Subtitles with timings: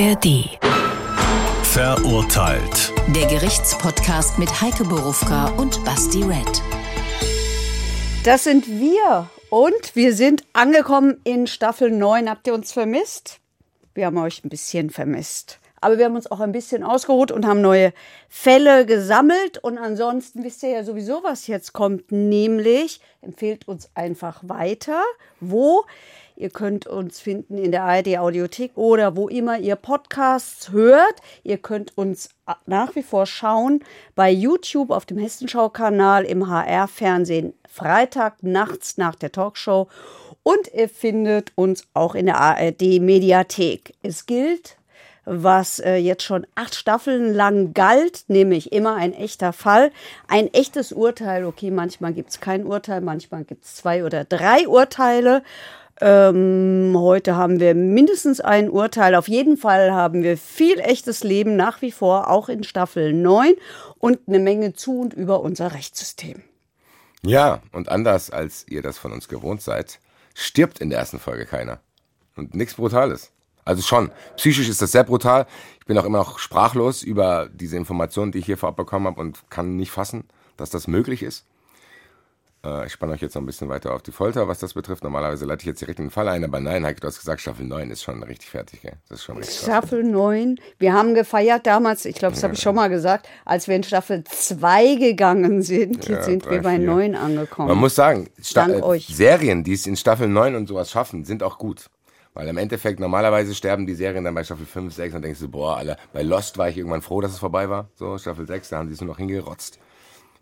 [0.00, 0.48] ARD.
[1.62, 2.94] Verurteilt.
[3.14, 6.62] Der Gerichtspodcast mit Heike Borufka und Basti Red.
[8.24, 12.30] Das sind wir und wir sind angekommen in Staffel 9.
[12.30, 13.40] Habt ihr uns vermisst?
[13.92, 15.60] Wir haben euch ein bisschen vermisst.
[15.82, 17.92] Aber wir haben uns auch ein bisschen ausgeruht und haben neue
[18.30, 19.58] Fälle gesammelt.
[19.58, 22.10] Und ansonsten wisst ihr ja sowieso, was jetzt kommt.
[22.10, 25.02] Nämlich empfehlt uns einfach weiter.
[25.40, 25.84] Wo?
[26.40, 31.16] Ihr könnt uns finden in der ARD Audiothek oder wo immer ihr Podcasts hört.
[31.42, 32.30] Ihr könnt uns
[32.64, 33.84] nach wie vor schauen
[34.14, 39.88] bei YouTube auf dem Hessenschau-Kanal im HR-Fernsehen Freitag nachts nach der Talkshow.
[40.42, 43.92] Und ihr findet uns auch in der ARD Mediathek.
[44.02, 44.78] Es gilt,
[45.26, 49.92] was äh, jetzt schon acht Staffeln lang galt, nämlich immer ein echter Fall,
[50.26, 51.44] ein echtes Urteil.
[51.44, 55.42] Okay, manchmal gibt es kein Urteil, manchmal gibt es zwei oder drei Urteile.
[56.02, 59.14] Ähm, heute haben wir mindestens ein Urteil.
[59.14, 63.52] Auf jeden Fall haben wir viel echtes Leben nach wie vor, auch in Staffel 9
[63.98, 66.42] und eine Menge zu und über unser Rechtssystem.
[67.22, 70.00] Ja, und anders als ihr das von uns gewohnt seid,
[70.34, 71.80] stirbt in der ersten Folge keiner.
[72.34, 73.30] Und nichts Brutales.
[73.66, 75.46] Also schon, psychisch ist das sehr brutal.
[75.80, 79.20] Ich bin auch immer noch sprachlos über diese Informationen, die ich hier vorab bekommen habe
[79.20, 80.24] und kann nicht fassen,
[80.56, 81.44] dass das möglich ist.
[82.64, 85.02] Äh, ich spanne euch jetzt noch ein bisschen weiter auf die Folter, was das betrifft.
[85.02, 87.40] Normalerweise leite ich jetzt direkt in den Fall ein, aber nein, Heike, du hast gesagt,
[87.40, 88.82] Staffel 9 ist schon richtig fertig.
[88.82, 88.94] Gell?
[89.08, 90.12] Das ist schon richtig Staffel krass.
[90.12, 90.60] 9.
[90.78, 93.82] Wir haben gefeiert damals, ich glaube, das habe ich schon mal gesagt, als wir in
[93.82, 95.96] Staffel 2 gegangen sind.
[95.96, 96.86] Jetzt ja, sind drei, wir bei vier.
[96.86, 97.68] 9 angekommen.
[97.68, 99.06] Man muss sagen, Sta euch.
[99.06, 101.86] Serien, die es in Staffel 9 und sowas schaffen, sind auch gut.
[102.34, 105.48] Weil im Endeffekt, normalerweise sterben die Serien dann bei Staffel 5, 6 und denkst du,
[105.48, 107.88] boah, Alter, bei Lost war ich irgendwann froh, dass es vorbei war.
[107.94, 109.80] So, Staffel 6, da haben die es nur noch hingerotzt.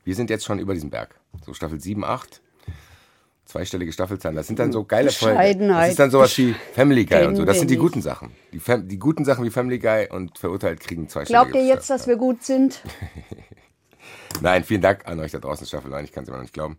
[0.08, 1.20] Wir sind jetzt schon über diesem Berg.
[1.44, 2.40] So, Staffel 7, 8,
[3.44, 4.36] zweistellige Staffelzahlen.
[4.36, 5.68] Das sind dann so geile Folgen.
[5.68, 7.44] Das ist dann sowas wie Family Guy und so.
[7.44, 8.32] Das sind die guten Sachen.
[8.54, 12.06] Die, die, guten Sachen wie Family Guy und verurteilt kriegen zweistellige Glaubt ihr jetzt, dass
[12.06, 12.80] wir gut sind?
[14.40, 16.06] Nein, vielen Dank an euch da draußen, Staffel 9.
[16.06, 16.78] Ich kann es immer noch nicht glauben.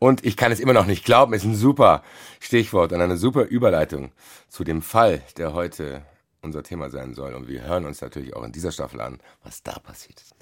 [0.00, 2.02] Und ich kann es immer noch nicht glauben, ist ein super
[2.40, 4.10] Stichwort und eine super Überleitung
[4.48, 6.02] zu dem Fall, der heute
[6.42, 7.34] unser Thema sein soll.
[7.34, 10.34] Und wir hören uns natürlich auch in dieser Staffel an, was da passiert ist.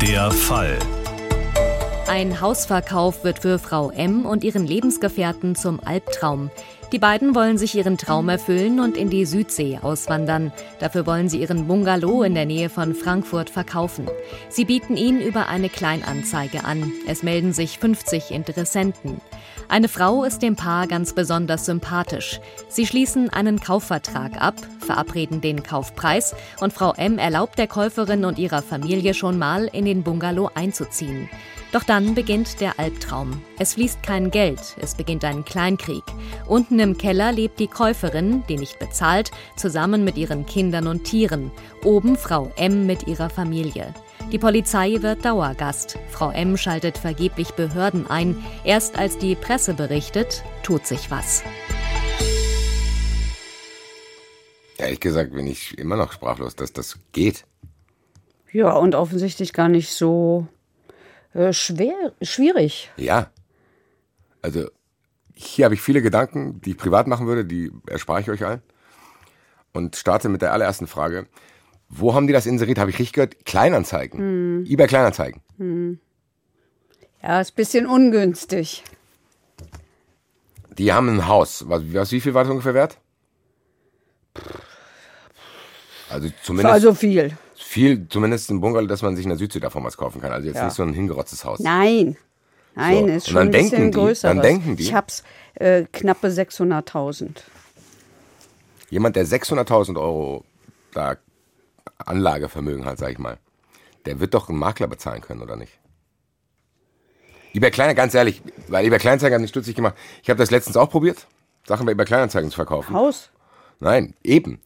[0.00, 0.78] Der Fall.
[2.08, 6.50] Ein Hausverkauf wird für Frau M und ihren Lebensgefährten zum Albtraum.
[6.92, 10.52] Die beiden wollen sich ihren Traum erfüllen und in die Südsee auswandern.
[10.78, 14.10] Dafür wollen sie ihren Bungalow in der Nähe von Frankfurt verkaufen.
[14.50, 16.92] Sie bieten ihn über eine Kleinanzeige an.
[17.06, 19.22] Es melden sich 50 Interessenten.
[19.72, 22.40] Eine Frau ist dem Paar ganz besonders sympathisch.
[22.68, 28.38] Sie schließen einen Kaufvertrag ab, verabreden den Kaufpreis und Frau M erlaubt der Käuferin und
[28.38, 31.30] ihrer Familie schon mal in den Bungalow einzuziehen.
[31.72, 33.40] Doch dann beginnt der Albtraum.
[33.58, 36.04] Es fließt kein Geld, es beginnt ein Kleinkrieg.
[36.46, 41.50] Unten im Keller lebt die Käuferin, die nicht bezahlt, zusammen mit ihren Kindern und Tieren.
[41.82, 43.94] Oben Frau M mit ihrer Familie.
[44.32, 45.98] Die Polizei wird Dauergast.
[46.08, 48.42] Frau M schaltet vergeblich Behörden ein.
[48.64, 51.44] Erst als die Presse berichtet, tut sich was.
[54.78, 57.44] Ehrlich gesagt bin ich immer noch sprachlos, dass das geht.
[58.52, 60.46] Ja, und offensichtlich gar nicht so
[61.34, 62.90] äh, schwer, schwierig.
[62.96, 63.30] Ja.
[64.40, 64.70] Also
[65.34, 68.62] hier habe ich viele Gedanken, die ich privat machen würde, die erspare ich euch allen.
[69.74, 71.26] Und starte mit der allerersten Frage.
[71.94, 72.78] Wo haben die das inseriert?
[72.78, 73.44] Habe ich richtig gehört?
[73.44, 74.18] Kleinanzeigen.
[74.18, 74.66] Hm.
[74.66, 75.40] eBay Kleinanzeigen.
[75.58, 75.98] Hm.
[77.22, 78.82] Ja, ist ein bisschen ungünstig.
[80.78, 81.68] Die haben ein Haus.
[81.68, 82.98] Was, was, wie viel war das ungefähr wert?
[86.08, 86.72] Also zumindest.
[86.72, 87.36] Also viel
[87.72, 90.30] viel, zumindest ein Bungalow, dass man sich in der Südsee davon was kaufen kann.
[90.30, 90.66] Also jetzt ja.
[90.66, 91.58] nicht so ein hingerotztes Haus.
[91.60, 92.16] Nein.
[92.74, 93.14] Nein, so.
[93.14, 94.28] ist schon ein bisschen die, größer.
[94.28, 94.82] Dann denken die.
[94.82, 97.30] Ich hab's äh, knappe 600.000.
[98.90, 100.44] Jemand, der 600.000 Euro
[100.92, 101.16] da
[101.98, 103.38] Anlagevermögen hat, sag ich mal,
[104.06, 105.78] der wird doch einen Makler bezahlen können, oder nicht?
[107.54, 109.94] eBay Kleiner, ganz ehrlich, weil eBay Kleinanzeigen hat mich stutzig gemacht.
[110.22, 111.26] Ich habe das letztens auch probiert,
[111.66, 112.94] Sachen bei eBay Kleinanzeigen zu verkaufen.
[112.94, 113.30] Haus?
[113.78, 114.60] Nein, eben.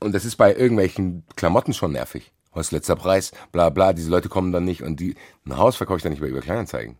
[0.00, 4.28] Und das ist bei irgendwelchen Klamotten schon nervig was letzter Preis, bla bla, diese Leute
[4.28, 5.14] kommen dann nicht und die,
[5.44, 6.96] ein Haus verkaufe ich dann nicht mehr über Kleinanzeigen.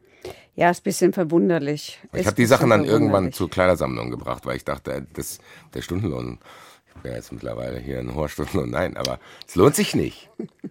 [0.54, 2.00] Ja, ist ein bisschen verwunderlich.
[2.12, 5.38] Ich habe die Sachen dann irgendwann zur Kleidersammlung gebracht, weil ich dachte, das,
[5.74, 6.38] der Stundenlohn,
[6.96, 10.30] ich bin jetzt mittlerweile hier ein hoher Stundenlohn, nein, aber es lohnt sich nicht,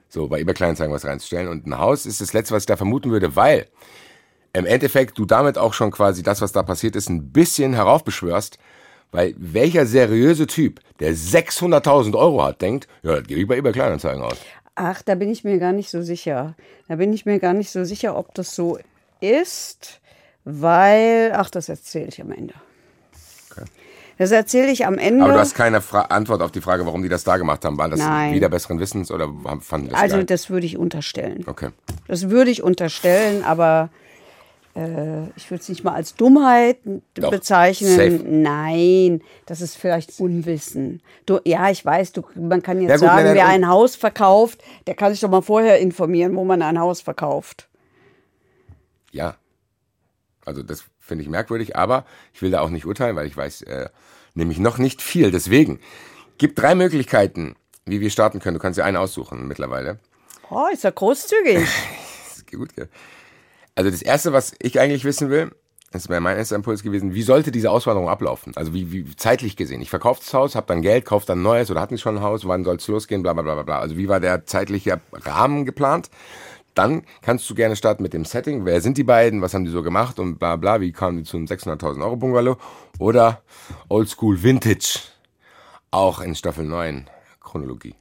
[0.10, 1.48] so bei eBay Kleinanzeigen was reinzustellen.
[1.48, 3.68] Und ein Haus ist das Letzte, was ich da vermuten würde, weil
[4.54, 8.58] im Endeffekt du damit auch schon quasi das, was da passiert ist, ein bisschen heraufbeschwörst,
[9.12, 13.72] weil welcher seriöse Typ, der 600.000 Euro hat, denkt, ja, das gebe ich bei eBay
[13.72, 14.38] Kleinanzeigen aus.
[14.76, 16.56] Ach, da bin ich mir gar nicht so sicher.
[16.88, 18.78] Da bin ich mir gar nicht so sicher, ob das so
[19.22, 20.02] ist,
[20.44, 22.54] weil, ach, das erzähle ich am Ende.
[23.52, 23.66] Okay.
[24.18, 25.24] Das erzähle ich am Ende.
[25.24, 27.78] Aber du hast keine Fra Antwort auf die Frage, warum die das da gemacht haben.
[27.78, 28.34] War das Nein.
[28.34, 29.28] wieder besseren Wissens oder
[29.62, 30.26] fanden das Also geil?
[30.26, 31.44] das würde ich unterstellen.
[31.48, 31.70] Okay.
[32.08, 33.90] Das würde ich unterstellen, aber
[34.76, 36.78] äh, ich würde es nicht mal als Dummheit
[37.16, 37.90] Doch, bezeichnen.
[37.90, 38.22] safe.
[38.26, 41.02] Nein, das ist vielleicht Unwissen.
[41.26, 43.68] Du, ja, ich weiß, du, man kann jetzt Ja, gut, sagen, nein, nein, wer ein
[43.68, 47.68] Haus verkauft, der kann sich doch mal vorher informieren, wo man ein Haus verkauft.
[49.12, 49.36] Ja.
[50.46, 53.62] Also das finde ich merkwürdig, aber ich will da auch nicht urteilen, weil ich weiß
[53.64, 53.90] äh,
[54.34, 55.32] nämlich noch nicht viel.
[55.32, 55.80] Deswegen
[56.38, 57.56] gibt drei Möglichkeiten,
[57.86, 58.56] wie wir starten können.
[58.56, 60.00] Du kannst dir eine aussuchen mittlerweile.
[60.50, 61.68] Oh, ist ja großzügig.
[62.36, 62.90] Ist gut, gell?
[63.76, 65.52] Also das Erste, was ich eigentlich wissen will,
[65.92, 68.52] das wäre mein erster Impuls gewesen, wie sollte diese Auswanderung ablaufen?
[68.56, 69.82] Also wie, wie zeitlich gesehen.
[69.82, 72.46] Ich verkaufe das Haus, habe dann Geld, kaufe dann neues oder hatten schon ein Haus,
[72.46, 73.80] wann soll es losgehen, bla bla bla, bla.
[73.80, 76.10] Also wie war der zeitliche Rahmen geplant?
[76.76, 78.66] Dann kannst du gerne starten mit dem Setting.
[78.66, 79.42] Wer sind die beiden?
[79.42, 80.20] Was haben die so gemacht?
[80.20, 80.82] Und bla bla.
[80.82, 82.58] Wie kamen die zu einem 600.000 Euro Bungalow?
[83.00, 83.42] Oder
[83.90, 85.00] Oldschool Vintage.
[85.90, 87.10] Auch in Staffel 9.
[87.40, 87.96] Chronologie.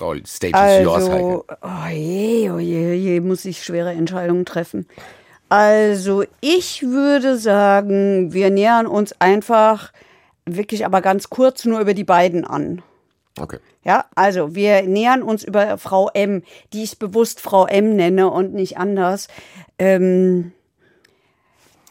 [0.00, 1.14] All stage is yours, Heike.
[1.14, 4.88] Also, oh je, oh je, oh je, muss ich schwere Entscheidungen treffen.
[5.48, 9.92] Also, ich würde sagen, wir nähern uns einfach
[10.46, 12.82] wirklich aber ganz kurz nur über die beiden an.
[13.38, 13.58] Okay.
[13.82, 16.42] Ja, also wir nähern uns über Frau M,
[16.72, 19.28] die ich bewusst Frau M nenne und nicht anders,
[19.78, 20.52] ähm,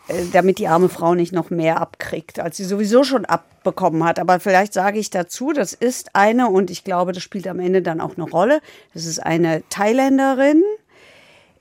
[0.08, 4.20] äh, damit die arme Frau nicht noch mehr abkriegt, als sie sowieso schon abbekommen hat.
[4.20, 7.82] Aber vielleicht sage ich dazu, das ist eine, und ich glaube, das spielt am Ende
[7.82, 8.62] dann auch eine Rolle,
[8.94, 10.64] das ist eine Thailänderin,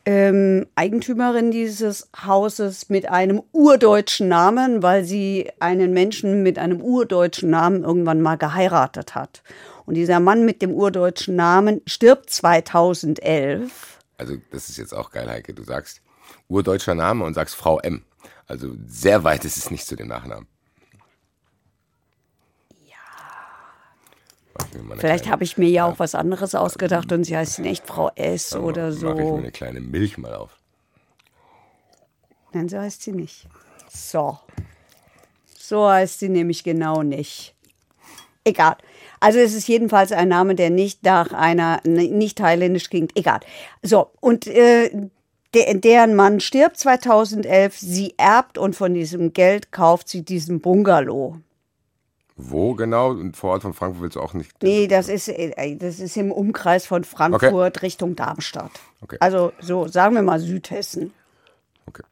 [0.05, 7.51] ähm, Eigentümerin dieses Hauses mit einem urdeutschen Namen, weil sie einen Menschen mit einem urdeutschen
[7.51, 9.43] Namen irgendwann mal geheiratet hat.
[9.87, 13.99] Und dieser Mann mit dem urdeutschen Namen stirbt 2011.
[14.19, 15.55] Also, das ist jetzt auch geil, Heike.
[15.55, 16.01] Du sagst
[16.49, 18.03] urdeutscher Name und sagst Frau M.
[18.47, 20.47] Also, sehr weit ist es nicht zu dem Nachnamen.
[24.99, 28.55] Vielleicht habe ich mir ja auch was anderes ausgedacht und sie heißt nicht Frau S
[28.55, 29.37] oder Mache ich mir so.
[29.37, 30.59] eine kleine Milch mal auf.
[32.53, 33.47] Nein, so heißt sie nicht.
[33.89, 34.39] So.
[35.59, 37.55] So heißt sie nämlich genau nicht.
[38.45, 38.77] Egal.
[39.21, 43.17] Also es ist jedenfalls ein Name, der nicht nach einer, nicht thailändisch klingt.
[43.17, 43.41] Egal.
[43.83, 44.91] So, und äh,
[45.55, 47.79] der, deren Mann stirbt 2011.
[47.79, 51.37] Sie erbt und von diesem Geld kauft sie diesen Bungalow.
[52.51, 53.11] Wo genau?
[53.11, 54.51] Und vor Ort von Frankfurt willst du auch nicht.
[54.63, 58.73] Nee, das ist, äh, das ist im Umkreis von Frankfurt Richtung Darmstadt.
[59.01, 59.17] Okay.
[59.21, 61.13] Also so, sagen wir mal Südhessen.
[61.87, 62.03] Okay.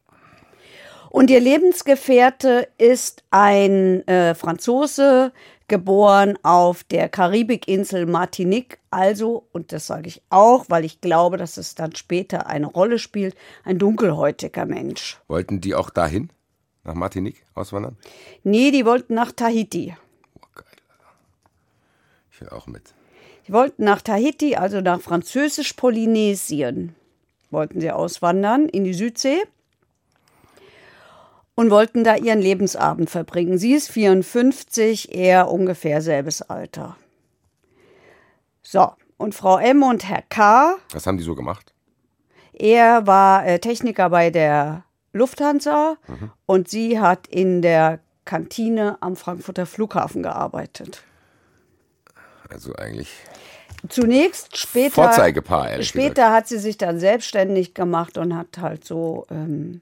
[1.09, 5.33] Und ihr Lebensgefährte ist ein äh, Franzose,
[5.67, 8.79] geboren auf der Karibikinsel Martinique.
[8.91, 12.99] Also, und das sage ich auch, weil ich glaube, dass es dann später eine Rolle
[12.99, 15.19] spielt, ein dunkelhäutiger Mensch.
[15.27, 16.29] Wollten die auch dahin?
[16.83, 17.97] Nach Martinique auswandern?
[18.43, 19.95] Nee, die wollten nach Tahiti.
[22.41, 22.93] Ich auch mit.
[23.47, 26.95] Die wollten nach Tahiti, also nach Französisch-Polynesien,
[27.49, 29.41] wollten sie auswandern in die Südsee
[31.55, 33.57] und wollten da ihren Lebensabend verbringen.
[33.57, 36.97] Sie ist 54, er ungefähr selbes Alter.
[38.63, 41.73] So, und Frau M und Herr K., Was haben die so gemacht?
[42.53, 44.83] er war äh, Techniker bei der
[45.13, 45.97] Lufthansa
[46.45, 51.03] und sie hat in der Kantine am Frankfurter Flughafen gearbeitet.
[52.51, 53.09] Also eigentlich
[53.89, 56.33] Zunächst, später, Vorzeigepaar, ehrlich später gesagt.
[56.33, 59.81] hat sie sich dann selbstständig gemacht und hat halt so ähm,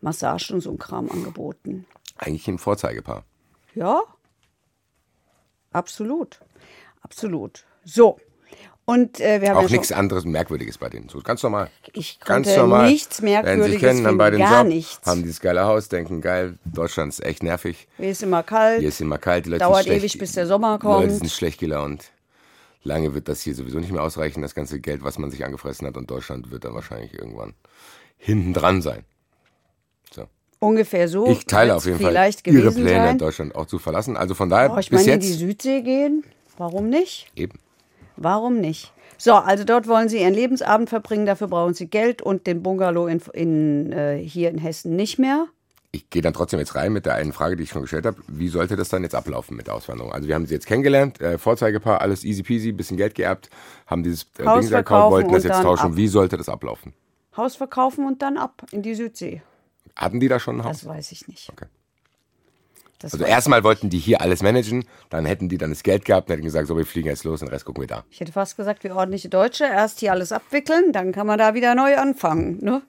[0.00, 1.86] Massagen und so ein Kram angeboten.
[2.16, 3.24] Eigentlich ein Vorzeigepaar.
[3.74, 4.02] Ja,
[5.70, 6.40] absolut,
[7.02, 7.64] absolut.
[7.84, 8.18] So,
[8.86, 11.08] und äh, wir haben Auch ja nichts anderes Merkwürdiges bei denen.
[11.10, 11.68] So ganz normal.
[11.92, 12.90] ich Ganz konnte normal.
[12.90, 15.06] nichts Lernen sich Merkwürdiges kennen, haben finden, beide einen gar Job, nichts.
[15.06, 17.86] haben dieses geile Haus, denken, geil, Deutschland ist echt nervig.
[17.98, 18.78] Hier ist immer kalt.
[18.80, 21.18] Hier ist immer kalt, die Leute Dauert schlecht, ewig, bis der Sommer Die Leute kommt.
[21.18, 22.12] sind schlecht gelaunt.
[22.84, 25.86] Lange wird das hier sowieso nicht mehr ausreichen, das ganze Geld, was man sich angefressen
[25.88, 25.96] hat.
[25.96, 27.54] Und Deutschland wird dann wahrscheinlich irgendwann
[28.16, 29.04] hinten dran sein.
[30.14, 30.26] So.
[30.60, 31.26] Ungefähr so.
[31.26, 32.14] Ich teile auf jeden Fall
[32.44, 33.18] ihre Pläne, sein.
[33.18, 34.16] Deutschland auch zu verlassen.
[34.16, 36.22] Also von daher, Oh, ich bis meine, in die jetzt Südsee gehen?
[36.56, 37.26] Warum nicht?
[37.34, 37.58] eben.
[38.16, 38.92] Warum nicht?
[39.18, 43.06] So, also dort wollen sie ihren Lebensabend verbringen, dafür brauchen sie Geld und den Bungalow
[43.06, 45.46] in, in, äh, hier in Hessen nicht mehr.
[45.92, 48.18] Ich gehe dann trotzdem jetzt rein mit der einen Frage, die ich schon gestellt habe.
[48.28, 50.12] Wie sollte das dann jetzt ablaufen mit der Auswanderung?
[50.12, 53.48] Also wir haben sie jetzt kennengelernt, äh, Vorzeigepaar, alles easy peasy, bisschen Geld geerbt,
[53.86, 55.92] haben dieses äh, Ding verkaufen wollten das jetzt tauschen.
[55.92, 55.96] ab.
[55.96, 56.92] Wie sollte das ablaufen?
[57.36, 59.42] Haus verkaufen und dann ab in die Südsee.
[59.94, 60.80] Hatten die da schon ein Haus?
[60.80, 61.48] Das weiß ich nicht.
[61.50, 61.66] Okay.
[62.98, 66.28] Das Also erstmal wollten die hier alles managen, dann hätten die dann das Geld gehabt
[66.28, 68.04] und hätten gesagt, so wir fliegen jetzt los, den Rest gucken wir da.
[68.10, 71.54] ich hätte fast gesagt, wie ordentliche Deutsche, erst hier alles abwickeln, dann kann man da
[71.54, 72.58] wieder neu anfangen.
[72.62, 72.82] Ne?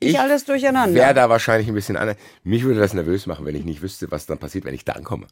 [0.00, 0.94] ich alles durcheinander.
[0.94, 2.16] Wäre da wahrscheinlich ein bisschen anders.
[2.42, 4.92] Mich würde das nervös machen, wenn ich nicht wüsste, was dann passiert, wenn ich da
[4.92, 5.26] ankomme.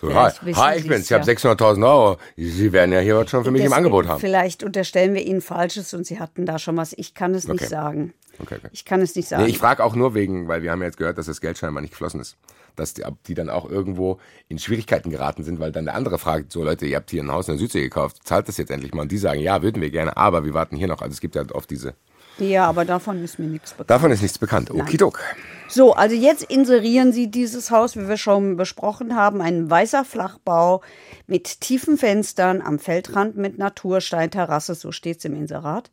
[0.00, 2.18] So, hi, hi, ich bin's, ich habe 600.000 Euro.
[2.36, 4.20] Sie werden ja hier was schon für mich das, im Angebot haben.
[4.20, 6.92] Vielleicht unterstellen wir Ihnen Falsches und Sie hatten da schon was.
[6.96, 7.52] Ich kann es okay.
[7.52, 8.12] nicht sagen.
[8.40, 8.68] Okay, okay.
[8.72, 9.44] Ich kann es nicht sagen.
[9.44, 11.56] Nee, ich frage auch nur wegen, weil wir haben ja jetzt gehört, dass das Geld
[11.56, 12.36] scheinbar nicht geflossen ist.
[12.76, 16.52] Dass die, die, dann auch irgendwo in Schwierigkeiten geraten sind, weil dann der andere fragt,
[16.52, 18.94] so Leute, ihr habt hier ein Haus in der Südsee gekauft, zahlt das jetzt endlich
[18.94, 19.02] mal.
[19.02, 21.02] Und die sagen, ja, würden wir gerne, aber wir warten hier noch.
[21.02, 21.94] Also es gibt ja oft diese
[22.38, 23.90] ja, aber davon ist mir nichts bekannt.
[23.90, 24.70] Davon ist nichts bekannt.
[24.70, 25.20] Okidok.
[25.68, 30.82] So, also jetzt inserieren Sie dieses Haus, wie wir schon besprochen haben, ein weißer Flachbau
[31.26, 35.90] mit tiefen Fenstern am Feldrand mit Natursteinterrasse, so steht es im Inserat.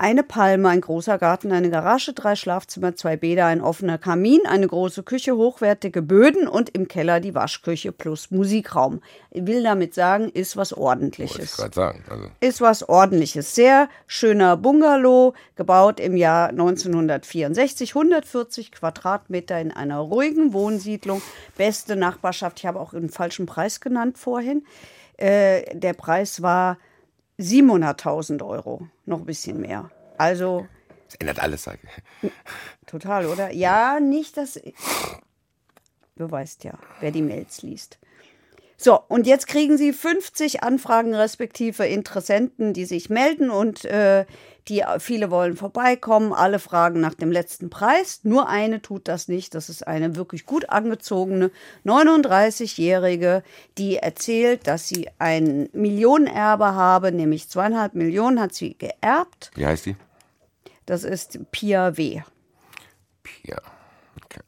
[0.00, 4.68] Eine Palme, ein großer Garten, eine Garage, drei Schlafzimmer, zwei Bäder, ein offener Kamin, eine
[4.68, 9.00] große Küche, hochwertige Böden und im Keller die Waschküche plus Musikraum.
[9.32, 11.58] Ich will damit sagen, ist was Ordentliches.
[11.58, 12.04] Wollte ich sagen.
[12.08, 12.26] Also.
[12.38, 13.56] Ist was Ordentliches.
[13.56, 21.22] Sehr schöner Bungalow, gebaut im Jahr 1964, 140 Quadratmeter in einer ruhigen Wohnsiedlung.
[21.56, 22.60] Beste Nachbarschaft.
[22.60, 24.64] Ich habe auch einen falschen Preis genannt vorhin.
[25.16, 26.78] Äh, der Preis war
[27.38, 29.90] 700.000 Euro, noch ein bisschen mehr.
[30.16, 30.66] Also.
[31.06, 31.78] Das ändert alles, sage
[32.22, 32.30] ich.
[32.86, 33.50] Total, oder?
[33.52, 34.60] Ja, nicht das.
[36.16, 37.98] Du weißt ja, wer die Mails liest.
[38.80, 44.24] So, und jetzt kriegen Sie 50 Anfragen respektive Interessenten, die sich melden und äh,
[44.68, 48.20] die viele wollen vorbeikommen, alle fragen nach dem letzten Preis.
[48.22, 49.56] Nur eine tut das nicht.
[49.56, 51.50] Das ist eine wirklich gut angezogene
[51.84, 53.42] 39-Jährige,
[53.78, 59.50] die erzählt, dass sie ein Millionenerbe habe, nämlich zweieinhalb Millionen hat sie geerbt.
[59.56, 59.96] Wie heißt die?
[60.86, 62.22] Das ist Pia W.
[63.24, 63.60] Pia.
[64.24, 64.40] Okay.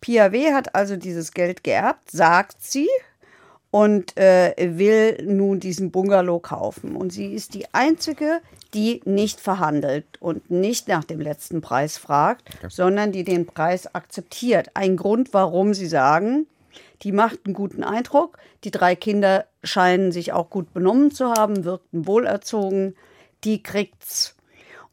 [0.00, 0.54] Pia W.
[0.54, 2.88] hat also dieses Geld geerbt, sagt sie
[3.70, 6.96] und äh, will nun diesen Bungalow kaufen.
[6.96, 8.40] Und sie ist die einzige,
[8.74, 12.68] die nicht verhandelt und nicht nach dem letzten Preis fragt, okay.
[12.70, 14.70] sondern die den Preis akzeptiert.
[14.74, 16.46] Ein Grund, warum sie sagen,
[17.02, 18.38] die macht einen guten Eindruck.
[18.64, 22.96] Die drei Kinder scheinen sich auch gut benommen zu haben, wirkten wohlerzogen.
[23.44, 24.34] Die kriegt's.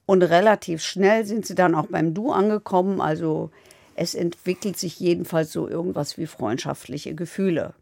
[0.05, 3.01] Und relativ schnell sind sie dann auch beim Du angekommen.
[3.01, 3.49] Also
[3.95, 7.73] es entwickelt sich jedenfalls so irgendwas wie freundschaftliche Gefühle.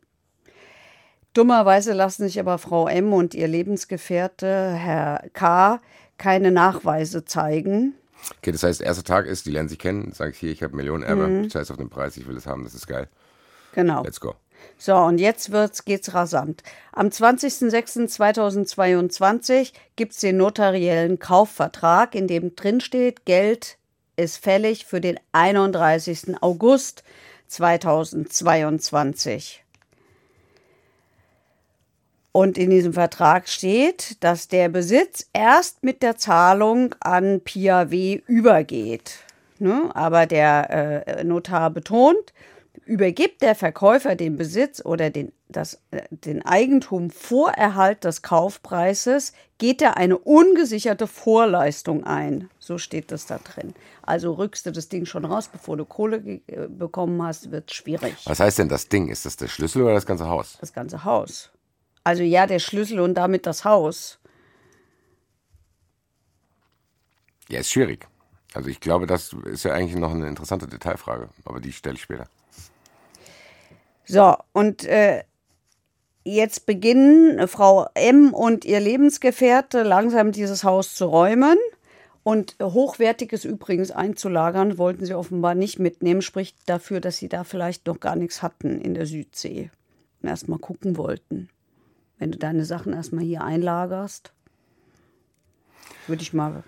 [1.33, 3.13] Dummerweise lassen sich aber Frau M.
[3.13, 5.81] und ihr Lebensgefährte, Herr K.,
[6.17, 7.95] keine Nachweise zeigen.
[8.37, 10.75] Okay, das heißt, erster Tag ist, die lernen sich kennen, sage ich hier, ich habe
[10.75, 11.49] Millionen Erbe, mhm.
[11.49, 13.07] scheiß auf den Preis, ich will das haben, das ist geil.
[13.73, 14.03] Genau.
[14.03, 14.35] Let's go.
[14.77, 16.61] So, und jetzt wird's, geht's rasant.
[16.91, 23.77] Am 20.06.2022 gibt es den notariellen Kaufvertrag, in dem drinsteht, Geld
[24.15, 26.35] ist fällig für den 31.
[26.41, 27.03] August
[27.47, 29.62] 2022.
[32.33, 38.21] Und in diesem Vertrag steht, dass der Besitz erst mit der Zahlung an Pia W.
[38.25, 39.19] übergeht.
[39.59, 39.91] Ne?
[39.93, 42.33] Aber der äh, Notar betont,
[42.85, 49.33] übergibt der Verkäufer den Besitz oder den, das, äh, den Eigentum vor Erhalt des Kaufpreises,
[49.59, 52.49] geht er eine ungesicherte Vorleistung ein.
[52.57, 53.75] So steht das da drin.
[54.01, 58.15] Also rückst du das Ding schon raus, bevor du Kohle äh, bekommen hast, wird schwierig.
[58.25, 59.09] Was heißt denn das Ding?
[59.09, 60.57] Ist das der Schlüssel oder das ganze Haus?
[60.59, 61.51] Das ganze Haus.
[62.03, 64.19] Also ja, der Schlüssel und damit das Haus.
[67.49, 68.07] Ja, ist schwierig.
[68.53, 72.01] Also ich glaube, das ist ja eigentlich noch eine interessante Detailfrage, aber die stelle ich
[72.01, 72.27] später.
[74.05, 75.23] So, und äh,
[76.23, 81.57] jetzt beginnen Frau M und ihr Lebensgefährte langsam dieses Haus zu räumen.
[82.25, 87.85] Und Hochwertiges übrigens einzulagern, wollten sie offenbar nicht mitnehmen, spricht dafür, dass sie da vielleicht
[87.85, 89.71] noch gar nichts hatten in der Südsee
[90.21, 91.49] und erst mal gucken wollten
[92.19, 94.33] wenn du deine Sachen erstmal hier einlagerst.
[96.07, 96.63] Würde ich mal,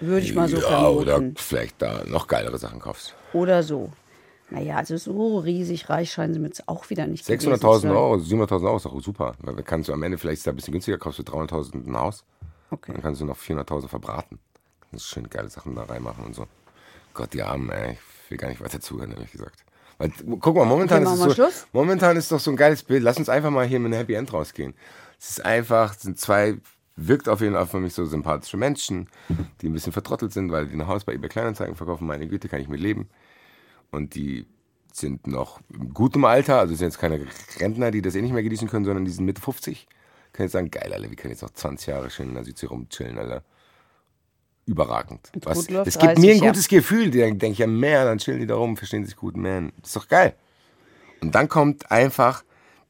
[0.00, 0.98] würde ich mal so ja, vermuten.
[0.98, 3.14] Oder vielleicht da noch geilere Sachen kaufst.
[3.32, 3.90] Oder so.
[4.50, 8.64] Naja, also so riesig reich scheinen sie mir jetzt auch wieder nicht 600.000 Euro, 700.000
[8.64, 9.34] Euro ist auch super.
[9.40, 11.96] Weil kannst du am Ende vielleicht ist da ein bisschen günstiger, kaufst du 300.000 ein
[11.96, 12.24] Haus.
[12.70, 12.92] Okay.
[12.92, 14.38] Dann kannst du noch 400.000 verbraten.
[14.90, 16.46] Kannst schön geile Sachen da reinmachen und so.
[17.14, 17.98] Gott, die Armen, ey.
[18.24, 19.64] Ich will gar nicht weiter zuhören, ehrlich gesagt.
[20.00, 23.02] Weil, guck mal, momentan ist, es so, momentan ist doch so ein geiles Bild.
[23.02, 24.72] Lass uns einfach mal hier mit einem Happy End rausgehen.
[25.20, 26.56] Es ist einfach, sind zwei,
[26.96, 29.10] wirkt auf jeden Fall für mich so sympathische Menschen,
[29.60, 32.06] die ein bisschen vertrottelt sind, weil die ein Haus bei eBay Kleinanzeigen verkaufen.
[32.06, 33.10] Meine Güte, kann ich mit leben.
[33.90, 34.46] Und die
[34.90, 37.20] sind noch im gutem Alter, also sind jetzt keine
[37.58, 39.86] Rentner, die das eh nicht mehr genießen können, sondern die sind Mitte 50.
[40.32, 42.68] Kann jetzt sagen, geil, Alter, wir können jetzt noch 20 Jahre schön in der Südsee
[42.68, 43.44] rumchillen, Alter
[44.66, 45.20] überragend.
[45.42, 46.78] Was, es gibt mir ein gutes ja.
[46.78, 49.72] Gefühl, dann denke ich ja mehr, dann chillen die da rum, verstehen sich gut, man.
[49.80, 50.34] Das ist doch geil.
[51.20, 52.44] Und dann kommt einfach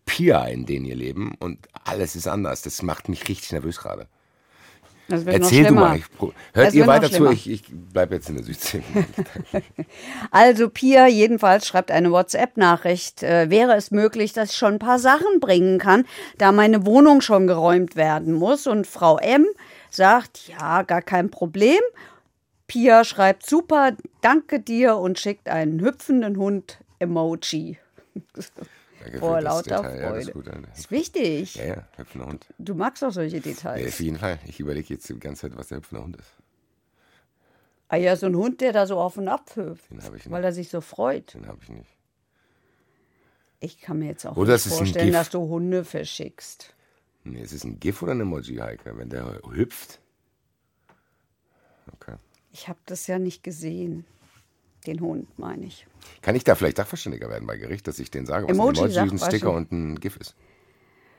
[0.06, 2.62] Pia in den ihr Leben und alles ist anders.
[2.62, 4.08] Das macht mich richtig nervös gerade.
[5.10, 5.96] Erzähl du mal.
[5.96, 6.04] Ich,
[6.52, 7.30] hört das ihr weiter zu?
[7.30, 8.82] Ich, ich bleibe jetzt in der Südsee.
[10.30, 13.22] also Pia jedenfalls schreibt eine WhatsApp-Nachricht.
[13.22, 16.06] Äh, wäre es möglich, dass ich schon ein paar Sachen bringen kann,
[16.38, 18.66] da meine Wohnung schon geräumt werden muss?
[18.66, 19.46] Und Frau M
[19.94, 21.80] sagt, ja, gar kein Problem.
[22.66, 27.78] Pia schreibt super, danke dir und schickt einen hüpfenden Hund-Emoji.
[29.18, 30.22] Vor lauter Detail.
[30.22, 30.50] Freude.
[30.50, 31.54] Ja, das, ist ist wichtig.
[31.56, 32.46] Ja, ja, hüpfender Hund.
[32.58, 33.80] Du magst auch solche Details.
[33.80, 34.38] Ja, auf jeden Fall.
[34.46, 36.30] Ich überlege jetzt die ganze Zeit, was der hüpfende Hund ist.
[37.88, 39.90] Ah ja, so ein Hund, der da so auf und ab hüpft.
[39.90, 40.32] Den habe ich nicht.
[40.32, 41.34] Weil er sich so freut.
[41.34, 41.90] Den habe ich nicht.
[43.58, 46.74] Ich kann mir jetzt auch oder nicht vorstellen, dass du Hunde verschickst.
[47.24, 48.96] Nee, es ist ein GIF oder ein Emoji, Heike.
[48.96, 50.00] Wenn der hüpft.
[51.92, 52.16] Okay.
[52.52, 54.04] Ich habe das ja nicht gesehen.
[54.86, 55.86] Den Hund, meine ich.
[56.22, 58.90] Kann ich da vielleicht Sachverständiger werden bei Gericht, dass ich denen sage, was Emoji, ein
[58.90, 60.34] Emoji, ein Sticker und ein GIF ist?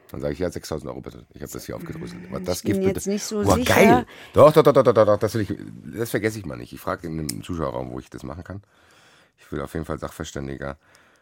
[0.10, 1.26] Dann sage ich, ja, 6000 Euro bitte.
[1.34, 2.22] Ich habe das hier aufgedröselt.
[2.30, 3.10] Aber das GIF jetzt bitte.
[3.12, 3.76] nicht so Boah, sicher.
[3.76, 4.06] geil.
[4.34, 5.56] Doch, doch, doch, doch, doch, doch, das, will ich,
[5.96, 6.74] das vergesse ich mal nicht.
[6.74, 8.62] Ich frage in einem Zuschauerraum, wo ich das machen kann.
[9.38, 10.78] Ich will auf jeden Fall Sachverständiger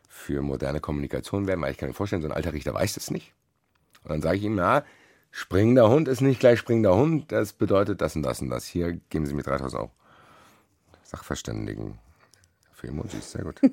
[0.08, 3.12] für moderne Kommunikation werden, weil ich kann mir vorstellen, so ein alter Richter weiß das
[3.12, 3.34] nicht.
[4.03, 4.84] Und dann sage ich ihm, ja,
[5.32, 8.65] springender Hund ist nicht gleich springender Hund, das bedeutet das und das und das.
[8.65, 9.91] Hier geben Sie mir 3000 Euro.
[11.03, 12.00] Sachverständigen
[12.72, 13.60] für Emojis, sehr gut.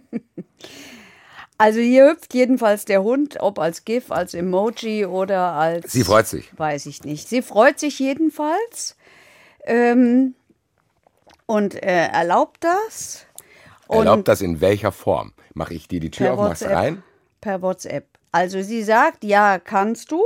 [1.58, 5.90] Also hier hüpft jedenfalls der Hund, ob als GIF, als Emoji oder als.
[5.90, 6.50] Sie freut sich.
[6.58, 7.28] Weiß ich nicht.
[7.28, 8.96] Sie freut sich jedenfalls
[9.64, 10.34] ähm,
[11.46, 13.24] und äh, erlaubt das.
[13.88, 15.32] erlaubt das in welcher Form?
[15.54, 17.02] Mache ich dir die Tür auf, machst rein?
[17.40, 18.15] Per WhatsApp.
[18.32, 20.22] Also sie sagt, ja, kannst du.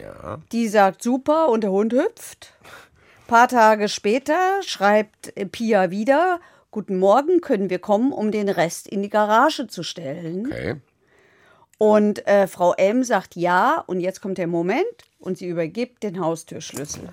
[0.00, 0.38] Ja.
[0.52, 2.54] Die sagt super und der Hund hüpft.
[2.62, 6.40] Ein paar Tage später schreibt Pia wieder,
[6.72, 10.46] Guten Morgen, können wir kommen, um den Rest in die Garage zu stellen?
[10.46, 10.76] Okay.
[11.76, 14.86] Und äh, Frau M sagt ja, und jetzt kommt der Moment
[15.18, 17.10] und sie übergibt den Haustürschlüssel.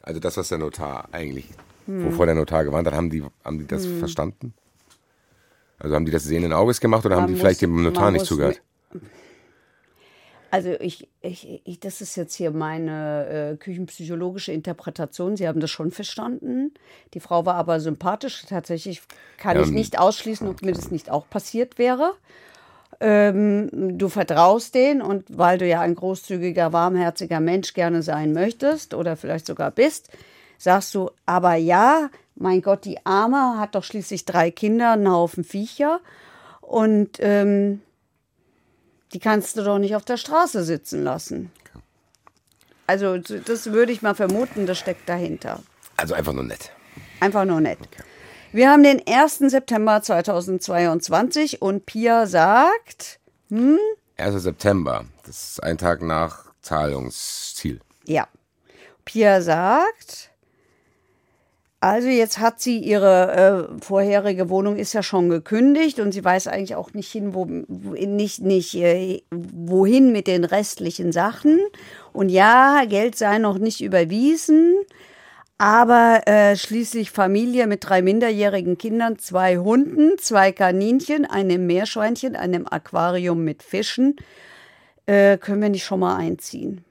[0.00, 1.50] Also das, was der Notar eigentlich,
[1.84, 2.06] hm.
[2.06, 3.98] wovor der Notar gewarnt hat, haben die, haben die das hm.
[3.98, 4.54] verstanden?
[5.82, 8.12] Also haben die das sehenden Auges gemacht oder man haben die muss, vielleicht dem Notar
[8.12, 8.62] nicht zugehört?
[10.52, 15.36] Also ich, ich, ich, das ist jetzt hier meine äh, küchenpsychologische Interpretation.
[15.36, 16.72] Sie haben das schon verstanden.
[17.14, 18.44] Die Frau war aber sympathisch.
[18.48, 19.02] Tatsächlich
[19.38, 22.12] kann ja, ich nicht ausschließen, ob mir das nicht auch passiert wäre.
[23.00, 28.94] Ähm, du vertraust denen und weil du ja ein großzügiger, warmherziger Mensch gerne sein möchtest
[28.94, 30.10] oder vielleicht sogar bist,
[30.58, 35.44] sagst du, aber ja, mein Gott, die Arme hat doch schließlich drei Kinder, einen Haufen
[35.44, 36.00] Viecher
[36.60, 37.82] und ähm,
[39.12, 41.50] die kannst du doch nicht auf der Straße sitzen lassen.
[42.86, 45.62] Also das würde ich mal vermuten, das steckt dahinter.
[45.96, 46.72] Also einfach nur nett.
[47.20, 47.78] Einfach nur nett.
[47.80, 48.02] Okay.
[48.52, 49.38] Wir haben den 1.
[49.38, 53.18] September 2022 und Pia sagt,
[53.48, 53.78] hm?
[54.18, 54.42] 1.
[54.42, 57.80] September, das ist ein Tag nach Zahlungsziel.
[58.04, 58.28] Ja.
[59.06, 60.31] Pia sagt,
[61.82, 66.46] also jetzt hat sie ihre äh, vorherige Wohnung ist ja schon gekündigt und sie weiß
[66.46, 71.58] eigentlich auch nicht hin, wo, nicht, nicht äh, wohin mit den restlichen Sachen.
[72.12, 74.76] Und ja, Geld sei noch nicht überwiesen,
[75.58, 82.64] aber äh, schließlich Familie mit drei minderjährigen Kindern, zwei Hunden, zwei Kaninchen, einem Meerschweinchen, einem
[82.70, 84.14] Aquarium mit Fischen.
[85.06, 86.84] Äh, können wir nicht schon mal einziehen?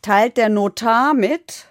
[0.02, 1.68] teilt der Notar mit,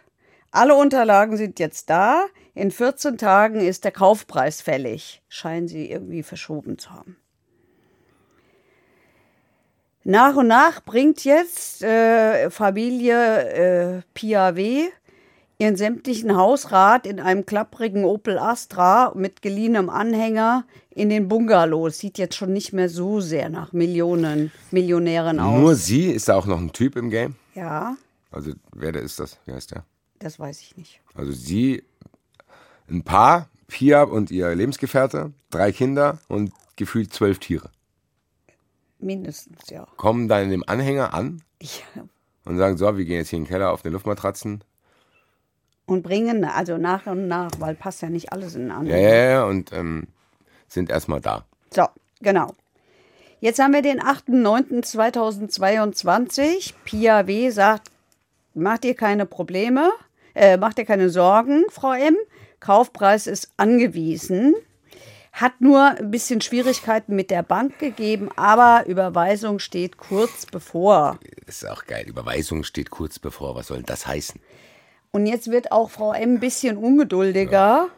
[0.51, 5.23] alle Unterlagen sind jetzt da, in 14 Tagen ist der Kaufpreis fällig.
[5.29, 7.17] Scheinen sie irgendwie verschoben zu haben.
[10.03, 14.91] Nach und nach bringt jetzt äh, Familie äh, Piaw
[15.59, 21.91] ihren sämtlichen Hausrat in einem klapprigen Opel Astra mit geliehenem Anhänger in den Bungalow.
[21.91, 25.61] Sieht jetzt schon nicht mehr so sehr nach Millionen, Millionären aus.
[25.61, 26.07] Nur sie?
[26.07, 27.37] Ist da auch noch ein Typ im Game?
[27.55, 27.97] Ja.
[28.31, 29.39] Also wer der ist das?
[29.45, 29.85] Wie heißt der?
[30.19, 31.01] Das weiß ich nicht.
[31.15, 31.83] Also sie,
[32.89, 37.71] ein Paar, Pia und ihr Lebensgefährte, drei Kinder und gefühlt zwölf Tiere.
[38.99, 39.87] Mindestens, ja.
[39.97, 42.05] Kommen dann in dem Anhänger an ja.
[42.45, 44.63] und sagen, so, wir gehen jetzt hier in den Keller auf den Luftmatratzen.
[45.87, 48.99] Und bringen, also nach und nach, weil passt ja nicht alles in den Anhänger.
[48.99, 50.07] Ja, ja, ja, und ähm,
[50.69, 51.45] sind erstmal da.
[51.73, 51.87] So,
[52.21, 52.55] genau.
[53.41, 56.75] Jetzt haben wir den 8.9.2022.
[56.85, 57.51] Pia W.
[57.51, 57.91] sagt,
[58.55, 59.91] macht ihr keine Probleme,
[60.35, 62.17] äh, macht ihr keine Sorgen, Frau M.
[62.61, 64.55] Kaufpreis ist angewiesen.
[65.33, 71.19] Hat nur ein bisschen Schwierigkeiten mit der Bank gegeben, aber Überweisung steht kurz bevor.
[71.47, 72.05] Das ist auch geil.
[72.09, 73.55] Überweisung steht kurz bevor.
[73.55, 74.41] Was soll denn das heißen?
[75.13, 77.51] Und jetzt wird auch Frau M ein bisschen ungeduldiger.
[77.51, 77.89] Ja.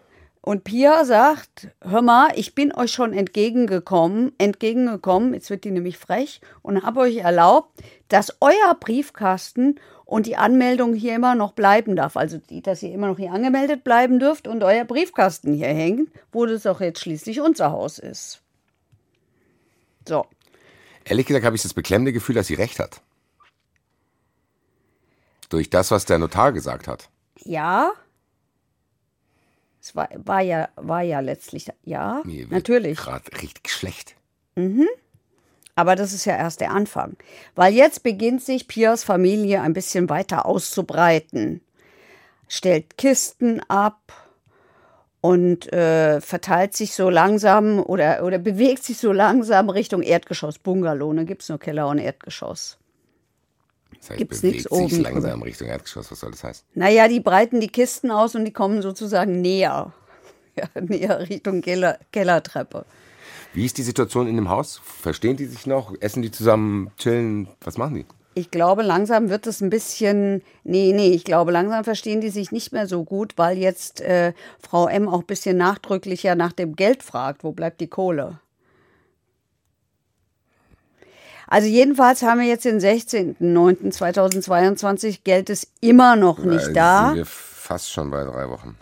[0.44, 5.98] Und Pia sagt, hör mal, ich bin euch schon entgegengekommen, entgegengekommen, jetzt wird die nämlich
[5.98, 9.78] frech, und habe euch erlaubt, dass euer Briefkasten
[10.12, 12.18] und die Anmeldung hier immer noch bleiben darf.
[12.18, 16.44] Also, dass ihr immer noch hier angemeldet bleiben dürft und euer Briefkasten hier hängt, wo
[16.44, 18.42] das auch jetzt schließlich unser Haus ist.
[20.06, 20.26] So.
[21.06, 23.00] Ehrlich gesagt habe ich das beklemmende Gefühl, dass sie recht hat.
[25.48, 27.08] Durch das, was der Notar gesagt hat.
[27.38, 27.92] Ja,
[29.80, 32.98] es war, war, ja, war ja letztlich, ja, Mir natürlich.
[32.98, 34.14] Gerade richtig schlecht.
[34.56, 34.86] Mhm.
[35.74, 37.16] Aber das ist ja erst der Anfang.
[37.54, 41.62] Weil jetzt beginnt sich Piers Familie ein bisschen weiter auszubreiten.
[42.48, 44.12] Stellt Kisten ab
[45.22, 50.58] und äh, verteilt sich so langsam oder, oder bewegt sich so langsam Richtung Erdgeschoss.
[50.58, 51.24] Bungalow, ne?
[51.24, 52.78] Gibt es nur Keller und Erdgeschoss.
[53.98, 55.00] Das heißt, Gibt's nichts oben.
[55.00, 55.42] langsam?
[55.42, 56.10] Richtung Erdgeschoss.
[56.10, 56.66] Was soll das heißen?
[56.74, 59.92] Naja, die breiten die Kisten aus und die kommen sozusagen näher.
[60.54, 62.84] Ja, näher Richtung Keller, Kellertreppe.
[63.54, 64.80] Wie ist die Situation in dem Haus?
[64.84, 65.92] Verstehen die sich noch?
[66.00, 66.92] Essen die zusammen?
[66.96, 67.48] Chillen?
[67.60, 68.06] Was machen die?
[68.34, 70.40] Ich glaube, langsam wird es ein bisschen.
[70.64, 74.32] Nee, nee, ich glaube, langsam verstehen die sich nicht mehr so gut, weil jetzt äh,
[74.60, 77.44] Frau M auch ein bisschen nachdrücklicher nach dem Geld fragt.
[77.44, 78.40] Wo bleibt die Kohle?
[81.46, 87.08] Also jedenfalls haben wir jetzt den 16.09.2022, Geld ist immer noch nicht da.
[87.08, 88.78] Sind wir fast schon bei drei Wochen.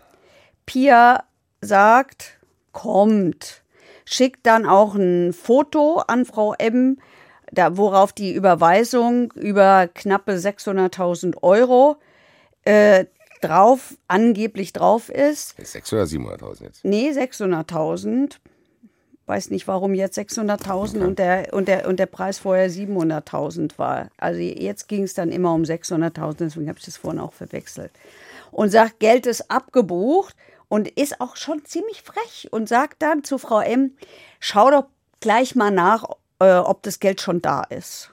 [0.67, 1.25] Pia
[1.61, 2.39] sagt,
[2.71, 3.60] kommt,
[4.11, 6.99] schickt dann auch ein Foto an Frau M.,
[7.53, 11.97] da, worauf die Überweisung über knappe 600.000 Euro
[12.65, 13.07] äh,
[13.41, 15.57] drauf, angeblich drauf ist.
[15.57, 16.85] 600 oder 700.000 jetzt?
[16.85, 18.37] Nee, 600.000
[19.27, 20.99] weiß nicht, warum jetzt 600.000 okay.
[21.05, 24.11] und, der, und, der, und der Preis vorher 700.000 war.
[24.17, 27.93] Also jetzt ging es dann immer um 600.000, deswegen habe ich das vorhin auch verwechselt.
[28.51, 30.35] Und sagt, Geld ist abgebucht
[30.71, 33.97] und ist auch schon ziemlich frech und sagt dann zu Frau M,
[34.39, 34.87] schau doch
[35.19, 36.05] gleich mal nach,
[36.39, 38.11] äh, ob das Geld schon da ist.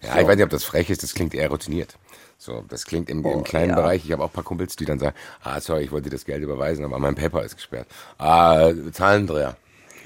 [0.00, 0.20] Ja, so.
[0.20, 1.98] ich weiß nicht, ob das frech ist, das klingt eher routiniert.
[2.38, 3.74] So, das klingt im, im kleinen ja.
[3.74, 4.04] Bereich.
[4.04, 6.40] Ich habe auch ein paar Kumpels, die dann sagen, ah, sorry, ich wollte das Geld
[6.40, 7.88] überweisen, aber mein Paper ist gesperrt.
[8.16, 9.56] Ah, Zahlendreher.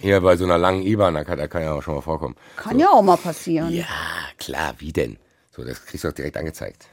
[0.00, 2.36] Hier bei so einer langen IBAN, da kann, da kann ja auch schon mal vorkommen.
[2.56, 2.80] Kann so.
[2.80, 3.70] ja auch mal passieren.
[3.70, 3.84] Ja,
[4.38, 5.18] klar, wie denn?
[5.50, 6.88] So, das kriegst du auch direkt angezeigt.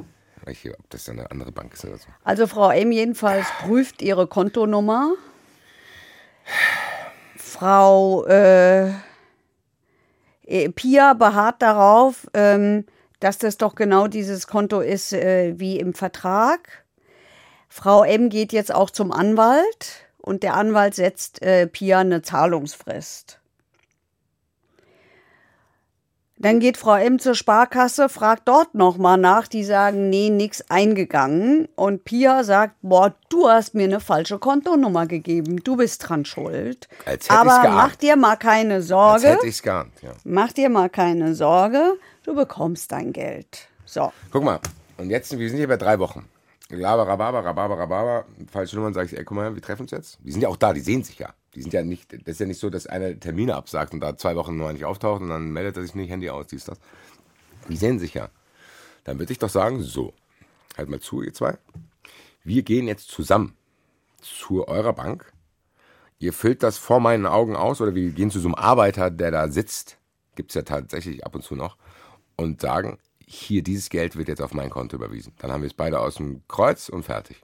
[0.49, 2.07] Ich, ob das eine andere Bank ist oder so.
[2.23, 5.13] Also Frau M jedenfalls prüft ihre Kontonummer.
[7.38, 8.89] Frau äh,
[10.45, 12.85] äh, Pia beharrt darauf, ähm,
[13.19, 16.85] dass das doch genau dieses Konto ist äh, wie im Vertrag.
[17.67, 23.38] Frau M geht jetzt auch zum Anwalt und der Anwalt setzt äh, Pia eine Zahlungsfrist.
[26.41, 29.47] Dann geht Frau M zur Sparkasse, fragt dort nochmal nach.
[29.47, 31.67] Die sagen, nee, nichts eingegangen.
[31.75, 35.62] Und Pia sagt, boah, du hast mir eine falsche Kontonummer gegeben.
[35.62, 36.88] Du bist dran schuld.
[37.06, 37.75] Als hätte Aber geahnt.
[37.75, 39.28] mach dir mal keine Sorge.
[39.28, 40.12] Als hätte ich's geahnt, ja.
[40.23, 41.97] Mach dir mal keine Sorge.
[42.23, 43.67] Du bekommst dein Geld.
[43.84, 44.13] So.
[44.32, 44.60] Guck mal.
[44.97, 46.25] Und jetzt, wir sind hier bei drei Wochen.
[46.69, 50.19] Laber, Rhabarber, Rhabarber, Rhabarber, falsche Nummern, sage ich, ey, guck mal, wir treffen uns jetzt.
[50.23, 51.34] Die sind ja auch da, die sehen sich ja.
[51.55, 54.15] Die sind ja nicht, das ist ja nicht so, dass einer Termine absagt und da
[54.17, 56.79] zwei Wochen noch nicht auftaucht und dann meldet er sich nicht, Handy aus, dies, das.
[57.67, 58.29] Die sehen sich ja.
[59.03, 60.13] Dann würde ich doch sagen, so,
[60.77, 61.57] halt mal zu, ihr zwei.
[62.43, 63.55] Wir gehen jetzt zusammen
[64.21, 65.31] zu eurer Bank.
[66.19, 69.31] Ihr füllt das vor meinen Augen aus oder wir gehen zu so einem Arbeiter, der
[69.31, 69.97] da sitzt,
[70.35, 71.77] gibt es ja tatsächlich ab und zu noch,
[72.35, 75.33] und sagen, hier, dieses Geld wird jetzt auf mein Konto überwiesen.
[75.38, 77.41] Dann haben wir es beide aus dem Kreuz und fertig.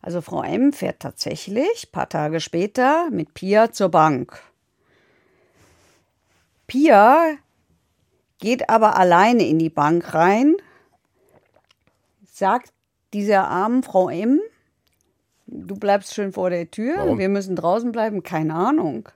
[0.00, 4.40] Also Frau M fährt tatsächlich ein paar Tage später mit Pia zur Bank.
[6.66, 7.36] Pia
[8.38, 10.54] geht aber alleine in die Bank rein,
[12.30, 12.72] sagt
[13.12, 14.40] dieser armen Frau M,
[15.46, 17.18] du bleibst schön vor der Tür, Warum?
[17.18, 19.08] wir müssen draußen bleiben, keine Ahnung.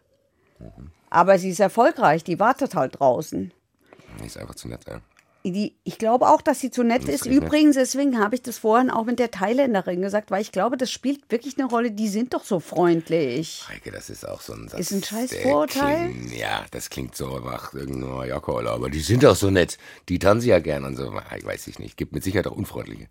[1.11, 3.53] Aber sie ist erfolgreich, die wartet halt draußen.
[4.21, 5.01] Die ist einfach zu nett, ja.
[5.45, 7.27] Die, ich glaube auch, dass sie zu nett ist.
[7.27, 10.91] Übrigens, deswegen habe ich das vorhin auch mit der Thailänderin gesagt, weil ich glaube, das
[10.91, 11.91] spielt wirklich eine Rolle.
[11.91, 13.65] Die sind doch so freundlich.
[13.69, 14.81] Heike, das ist auch so ein Satz.
[14.81, 16.11] Ist ein scheiß Vorurteil?
[16.11, 18.77] Klingt, ja, das klingt so nach irgendeinem Mallorca-Urlaub.
[18.77, 19.79] Aber die sind doch so nett.
[20.09, 21.13] Die tanzen ja gern und so.
[21.37, 21.97] Ich weiß ich nicht.
[21.97, 23.09] Gibt mit Sicherheit auch Unfreundliche.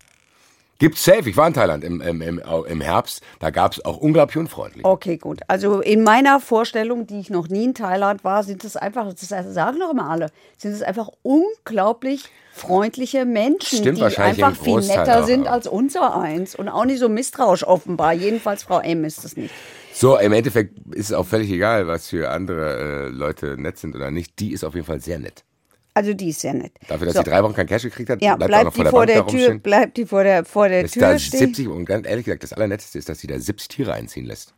[0.82, 1.30] Gibt's safe.
[1.30, 3.22] Ich war in Thailand im, im, im, im Herbst.
[3.38, 4.84] Da gab es auch unglaublich unfreundlich.
[4.84, 5.38] Okay, gut.
[5.46, 9.28] Also in meiner Vorstellung, die ich noch nie in Thailand war, sind es einfach, das
[9.28, 15.22] sagen doch immer alle, sind es einfach unglaublich freundliche Menschen, Stimmt die einfach viel netter
[15.22, 18.12] auch, sind als unser eins und auch nicht so misstrauisch offenbar.
[18.12, 19.54] Jedenfalls Frau M ist es nicht.
[19.94, 23.94] So, im Endeffekt ist es auch völlig egal, was für andere äh, Leute nett sind
[23.94, 24.40] oder nicht.
[24.40, 25.44] Die ist auf jeden Fall sehr nett.
[25.94, 26.72] Also die ist sehr nett.
[26.88, 27.22] Dafür, dass So.
[27.22, 29.14] sie drei Wochen kein Cash gekriegt hat, Ja, bleibt, bleibt, auch noch die vor der
[29.16, 29.60] Bank der Tür, rumstehen.
[29.60, 31.38] bleibt die vor der, vor der Tür da stehen.
[31.40, 34.54] 70 und ganz ehrlich gesagt, das Allernetteste ist, dass sie da 70 Tiere einziehen lässt.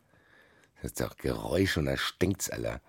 [0.81, 2.79] Das ist doch Geräusch und da stinkt's, Alter.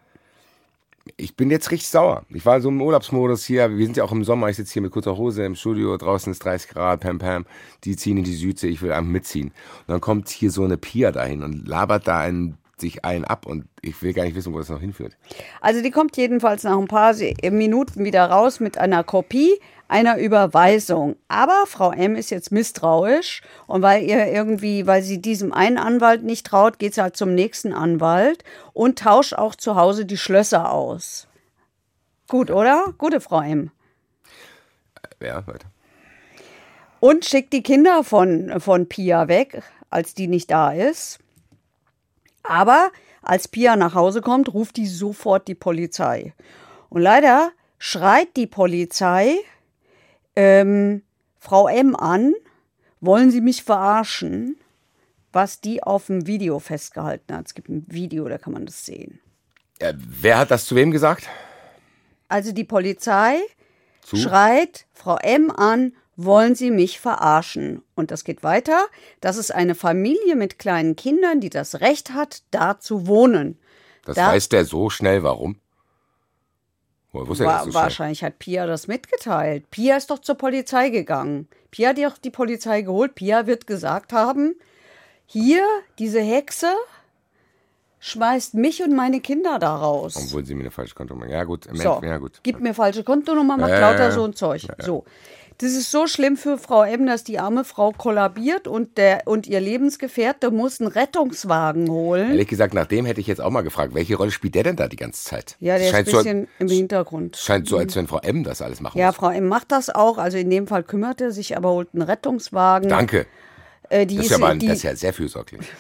[1.17, 2.25] Ich bin jetzt richtig sauer.
[2.31, 3.71] Ich war so im Urlaubsmodus hier.
[3.77, 4.49] Wir sind ja auch im Sommer.
[4.51, 5.97] Ich sitze hier mit kurzer Hose im Studio.
[5.97, 7.47] Draußen ist 30 Grad, pam, pam.
[7.85, 8.69] Die ziehen in die Südsee.
[8.69, 9.49] Ich will einfach mitziehen.
[9.87, 13.47] Und dann kommt hier so eine Pia dahin und labert da einen, sich einen ab.
[13.47, 15.17] Und ich will gar nicht wissen, wo das noch hinführt.
[15.61, 17.15] Also die kommt jedenfalls nach ein paar
[17.51, 19.59] Minuten wieder raus mit einer Kopie
[19.89, 21.17] einer Überweisung.
[21.29, 26.23] Aber Frau M ist jetzt misstrauisch und weil ihr irgendwie, weil sie diesem einen Anwalt
[26.23, 30.73] nicht traut, geht sie halt zum nächsten Anwalt und tauscht auch zu Hause die Schlösser
[30.73, 31.29] aus.
[32.29, 32.95] Gut, oder?
[32.99, 33.71] Gute Frau M.
[35.23, 35.69] Ja, weiter.
[36.99, 41.21] Und schickt die Kinder von, von Pia weg, als die nicht da ist.
[42.49, 42.91] Aber
[43.23, 46.35] als Pia nach Hause kommt, ruft die sofort die Polizei.
[46.89, 49.37] Und leider schreit die Polizei
[50.37, 51.03] ähm,
[51.39, 52.35] Frau M an,
[53.01, 54.57] wollen Sie mich verarschen?
[55.33, 57.47] Was die auf dem Video festgehalten hat.
[57.47, 59.21] Es gibt ein Video, da kann man das sehen.
[59.83, 61.29] Ja, wer hat das zu wem gesagt?
[62.29, 63.41] Also die Polizei
[64.01, 64.17] Zu?
[64.17, 67.83] schreit Frau M an, wollen Sie mich verarschen?
[67.95, 68.87] Und das geht weiter.
[69.21, 73.59] Das ist eine Familie mit kleinen Kindern, die das Recht hat, da zu wohnen.
[74.05, 75.59] Das Da- weiß der so schnell, warum?
[77.13, 77.83] Woher wusste er das Wa so schnell?
[77.83, 79.71] wahrscheinlich hat Pia das mitgeteilt.
[79.71, 81.49] Pia ist doch zur Polizei gegangen.
[81.71, 83.15] Pia hat doch die Polizei geholt.
[83.15, 84.55] Pia wird gesagt haben,
[85.27, 85.65] hier,
[85.99, 86.69] diese Hexe
[87.99, 90.15] schmeißt mich und meine Kinder da raus.
[90.17, 91.29] Obwohl sie mir eine falsche Kontonummer.
[91.29, 92.41] Ja gut, im So, Endeffekt, ja gut.
[92.43, 94.67] gib mir falsche Kontonummer, macht Ja, lauter so ein Zeug.
[94.79, 95.05] So.
[95.59, 99.47] Das ist so schlimm für Frau M, dass die arme Frau kollabiert und, der, und
[99.47, 102.31] ihr Lebensgefährte muss einen Rettungswagen holen.
[102.31, 104.77] Ehrlich gesagt, nach dem hätte ich jetzt auch mal gefragt, welche Rolle spielt der denn
[104.77, 105.57] da die ganze Zeit?
[105.61, 107.37] Ja, der scheint ist ein bisschen so, im Hintergrund.
[107.37, 109.17] scheint so, als wenn Frau M das alles machen Ja, muss.
[109.17, 110.19] Frau M macht das auch.
[110.19, 112.91] Also in dem Fall kümmert er sich, aber holt einen Rettungswagen.
[112.91, 113.27] Danke.
[113.89, 115.61] Äh, die Das ist, ja mal, die, das ist ja sehr fürsorglich.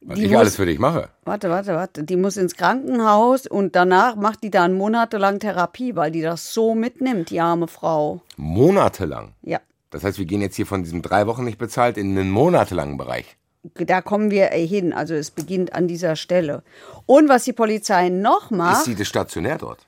[0.00, 1.08] Was die ich muss- alles für dich mache.
[1.24, 2.04] Warte, warte, warte.
[2.04, 6.74] Die muss ins Krankenhaus und danach macht die dann monatelang Therapie, weil die das so
[6.74, 8.22] mitnimmt, die arme Frau.
[8.36, 9.32] Monatelang.
[9.42, 9.60] Ja.
[9.90, 12.96] Das heißt, wir gehen jetzt hier von diesem drei Wochen nicht bezahlt in einen monatelangen
[12.98, 13.36] Bereich.
[13.74, 14.92] Da kommen wir äh, hin.
[14.92, 16.62] Also es beginnt an dieser Stelle.
[17.06, 19.80] Und was die Polizei noch Ist macht, sie das stationär dort?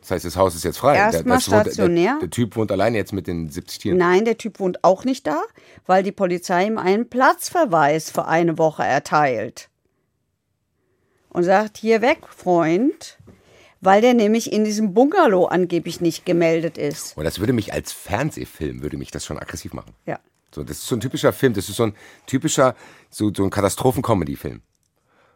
[0.00, 0.96] Das heißt, das Haus ist jetzt frei.
[0.96, 2.12] Erstmal wohnt- stationär.
[2.12, 3.98] Der, der Typ wohnt alleine jetzt mit den 70 Tieren.
[3.98, 5.42] nein, der Typ wohnt auch nicht da,
[5.86, 9.68] weil die Polizei ihm einen Platzverweis für eine Woche erteilt.
[11.28, 13.18] Und sagt, hier weg, Freund,
[13.80, 17.16] weil der nämlich in diesem Bungalow angeblich nicht gemeldet ist.
[17.16, 19.92] Und das würde mich als Fernsehfilm, würde mich das schon aggressiv machen.
[20.06, 20.18] Ja.
[20.52, 21.94] So, das ist so ein typischer Film, das ist so ein
[22.26, 22.74] typischer,
[23.10, 24.62] so, so ein Katastrophen-Comedy-Film.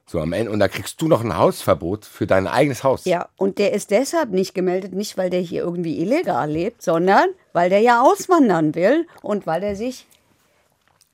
[0.07, 3.07] So am Ende, und da kriegst du noch ein Hausverbot für dein eigenes Haus.
[3.07, 7.31] Ja, und der ist deshalb nicht gemeldet, nicht weil der hier irgendwie illegal lebt, sondern
[7.53, 10.07] weil der ja auswandern will und weil der sich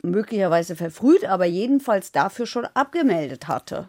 [0.03, 3.89] möglicherweise verfrüht, aber jedenfalls dafür schon abgemeldet hatte.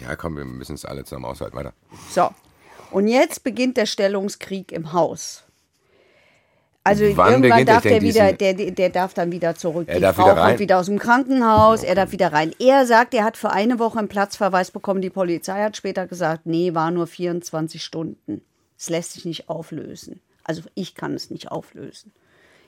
[0.00, 1.56] Ja, komm, wir müssen es alle zusammen aushalten.
[1.56, 1.72] Weiter.
[2.10, 2.30] So,
[2.90, 5.45] und jetzt beginnt der Stellungskrieg im Haus.
[6.86, 7.64] Also Wann irgendwann er?
[7.64, 9.88] darf der wieder, der, der darf dann wieder zurück.
[9.88, 10.48] Er Die darf Frau wieder rein?
[10.50, 12.54] kommt wieder aus dem Krankenhaus, er darf wieder rein.
[12.60, 15.00] Er sagt, er hat für eine Woche einen Platzverweis bekommen.
[15.02, 18.40] Die Polizei hat später gesagt, nee, war nur 24 Stunden.
[18.78, 20.20] Es lässt sich nicht auflösen.
[20.44, 22.12] Also ich kann es nicht auflösen.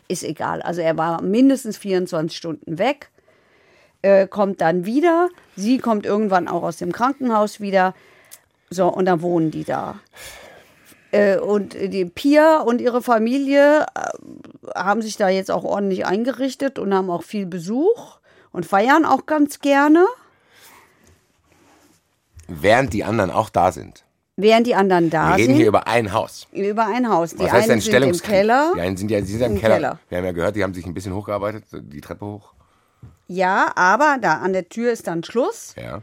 [0.08, 0.62] Ist egal.
[0.62, 3.10] Also er war mindestens 24 Stunden weg,
[4.02, 5.28] äh, kommt dann wieder.
[5.54, 7.94] Sie kommt irgendwann auch aus dem Krankenhaus wieder.
[8.70, 10.00] So, und dann wohnen die da.
[11.10, 16.78] Äh, und die Pia und ihre Familie äh, haben sich da jetzt auch ordentlich eingerichtet
[16.78, 18.18] und haben auch viel Besuch
[18.52, 20.06] und feiern auch ganz gerne,
[22.50, 24.04] Während die anderen auch da sind.
[24.36, 25.56] während die anderen da Wir reden sind.
[25.56, 26.46] hier über ein Haus.
[26.52, 27.32] über ein Haus.
[27.34, 28.12] Die Was heißt einen sind im?
[28.22, 28.72] Keller.
[28.74, 29.74] Die einen sind ja, die sind im, Im Keller.
[29.76, 29.98] Keller.
[30.08, 32.52] Wir haben ja gehört, die haben sich ein bisschen hochgearbeitet, die Treppe hoch.
[33.26, 35.74] Ja, aber da an der Tür ist dann Schluss.
[35.76, 36.00] Ja.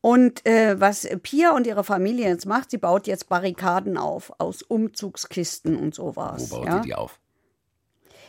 [0.00, 4.62] Und äh, was Pia und ihre Familie jetzt macht, sie baut jetzt Barrikaden auf aus
[4.62, 6.50] Umzugskisten und sowas.
[6.50, 6.76] Wo baut ja?
[6.78, 7.18] sie die auf?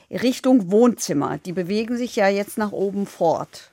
[0.09, 1.37] Richtung Wohnzimmer.
[1.37, 3.71] Die bewegen sich ja jetzt nach oben fort.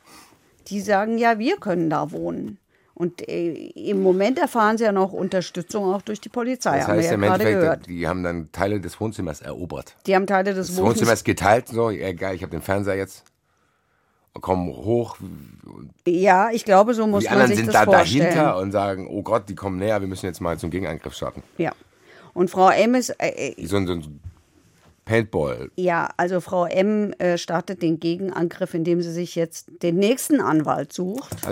[0.68, 2.58] Die sagen ja, wir können da wohnen.
[2.94, 6.78] Und äh, im Moment erfahren sie ja noch Unterstützung auch durch die Polizei.
[6.78, 7.86] Das haben wir heißt ja im gehört.
[7.86, 9.96] die haben dann Teile des Wohnzimmers erobert.
[10.06, 11.22] Die haben Teile des Das Wohnzimmers.
[11.22, 13.24] Geteilt, so, geil, ich habe den Fernseher jetzt.
[14.40, 15.16] Kommen hoch,
[16.06, 18.24] Ja, ich glaube, so muss die man anderen sich sind das da vorstellen.
[18.24, 21.42] dahinter und sagen, oh Gott, die kommen näher, wir müssen jetzt mal zum Gegenangriff starten.
[21.58, 21.72] Ja.
[22.34, 24.20] Und Frau M ist, äh, Wie so ein, so ein
[25.04, 25.70] Paintball.
[25.76, 30.92] ja, also Frau M äh, startet den Gegenangriff, indem sie sich jetzt den nächsten Anwalt
[30.92, 31.34] sucht.
[31.34, 31.42] Ich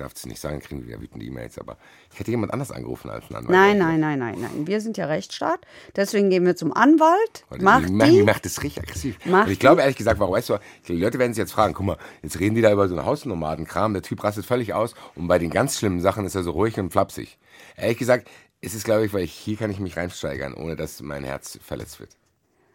[0.00, 1.76] darf es nicht sagen, kriegen wir wieder wütende E-Mails, aber
[2.12, 3.50] ich hätte jemand anders angerufen als einen Anwalt.
[3.50, 4.66] Nein, nein, nein, nein, nein.
[4.66, 5.60] Wir sind ja Rechtsstaat.
[5.96, 7.44] Deswegen gehen wir zum Anwalt.
[7.60, 8.22] Macht die, die die.
[8.22, 9.18] macht das richtig aggressiv.
[9.24, 10.58] Macht und ich glaube ehrlich gesagt, warum weißt du,
[10.88, 13.04] die Leute werden sich jetzt fragen, guck mal, jetzt reden die da über so einen
[13.04, 16.52] Hausnomadenkram, der Typ rastet völlig aus und bei den ganz schlimmen Sachen ist er so
[16.52, 17.38] ruhig und flapsig.
[17.76, 18.28] Ehrlich gesagt,
[18.60, 21.58] ist es glaube ich, weil ich, hier kann ich mich reinsteigern, ohne dass mein Herz
[21.62, 22.10] verletzt wird.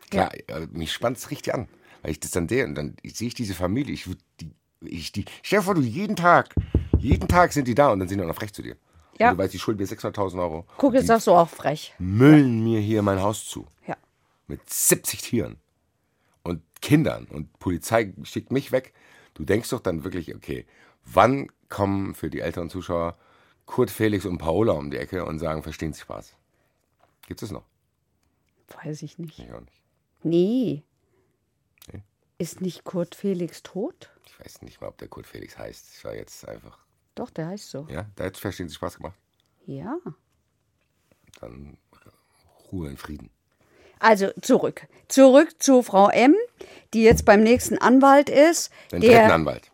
[0.10, 1.68] Klar, äh, mich spannt es richtig an,
[2.02, 5.12] weil ich das dann sehe und dann sehe ich diese Familie, ich würd die, ich
[5.12, 6.54] die, stell dir vor, du jeden Tag,
[7.06, 8.76] jeden Tag sind die da und dann sind die auch noch frech zu dir.
[9.20, 9.32] Ja.
[9.32, 10.66] Und du weißt, die Schuld mir 600.000 Euro.
[10.78, 11.94] Guck, jetzt sagst du auch frech.
[12.00, 13.96] müllen mir hier mein Haus zu Ja.
[14.48, 15.58] mit 70 Tieren
[16.44, 18.94] und Kindern und Polizei schickt mich weg.
[19.34, 20.66] Du denkst doch dann wirklich, okay,
[21.06, 23.18] wann kommen für die älteren Zuschauer
[23.66, 26.36] Kurt Felix und Paola um die Ecke und sagen, verstehen Sie Spaß?
[27.28, 27.64] Gibt es noch?
[28.84, 29.40] Weiß ich nicht.
[29.40, 29.82] Ich auch nicht.
[30.24, 30.84] Nee.
[31.92, 32.04] Nee?
[32.38, 34.12] Ist nicht Kurt Felix tot?
[34.26, 35.96] Ich weiß nicht mal, ob der Kurt Felix heißt.
[35.98, 36.85] Ich war jetzt einfach,
[37.16, 37.88] Doch, der heißt so.
[37.90, 39.16] ja, da hat verstehen Sie Spaß gemacht.
[39.66, 39.98] Ja.
[41.40, 41.78] Dann
[42.72, 43.30] Ruhe in Frieden.
[44.00, 44.88] Also zurück.
[45.08, 46.36] Zurück zu Frau M,
[46.94, 48.72] die jetzt beim nächsten Anwalt ist.
[48.92, 49.72] Den dritten Der, Anwalt.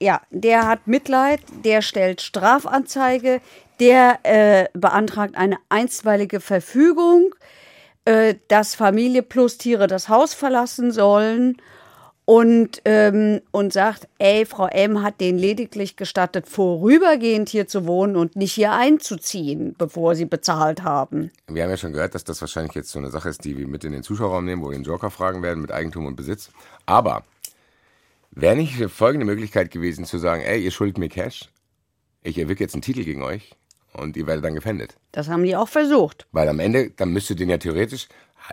[0.00, 3.40] ja, der hat Mitleid, der stellt Strafanzeige,
[3.80, 7.34] der äh, beantragt eine einstweilige Verfügung,
[8.04, 11.56] äh, dass Familie plus Tiere das Haus verlassen sollen
[12.26, 18.16] und, ähm, und sagt, ey, Frau M hat denen lediglich gestattet, vorübergehend hier zu wohnen
[18.16, 21.30] und nicht hier einzuziehen, bevor sie bezahlt haben.
[21.48, 23.66] Wir haben ja schon gehört, dass das wahrscheinlich jetzt so eine Sache ist, die wir
[23.66, 26.50] mit in den Zuschauerraum nehmen, wo wir den Joker fragen werden mit Eigentum und Besitz.
[26.86, 27.24] Aber
[28.30, 31.50] wäre nicht folgende Möglichkeit gewesen zu sagen, ey, ihr schuldet mir Cash,
[32.22, 33.52] ich erwirke jetzt einen Titel gegen euch
[33.92, 34.96] und ihr werdet dann gefändet.
[35.12, 36.26] Das haben die auch versucht.
[36.32, 38.08] Weil am Ende, dann müsste den ja theoretisch,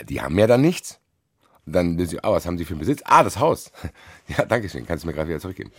[0.07, 1.00] die haben ja dann nichts.
[1.71, 3.01] Dann, sind sie, ah, was haben sie für einen Besitz?
[3.05, 3.71] Ah, das Haus.
[4.27, 5.71] Ja, danke schön, kannst du mir gerade wieder zurückgeben.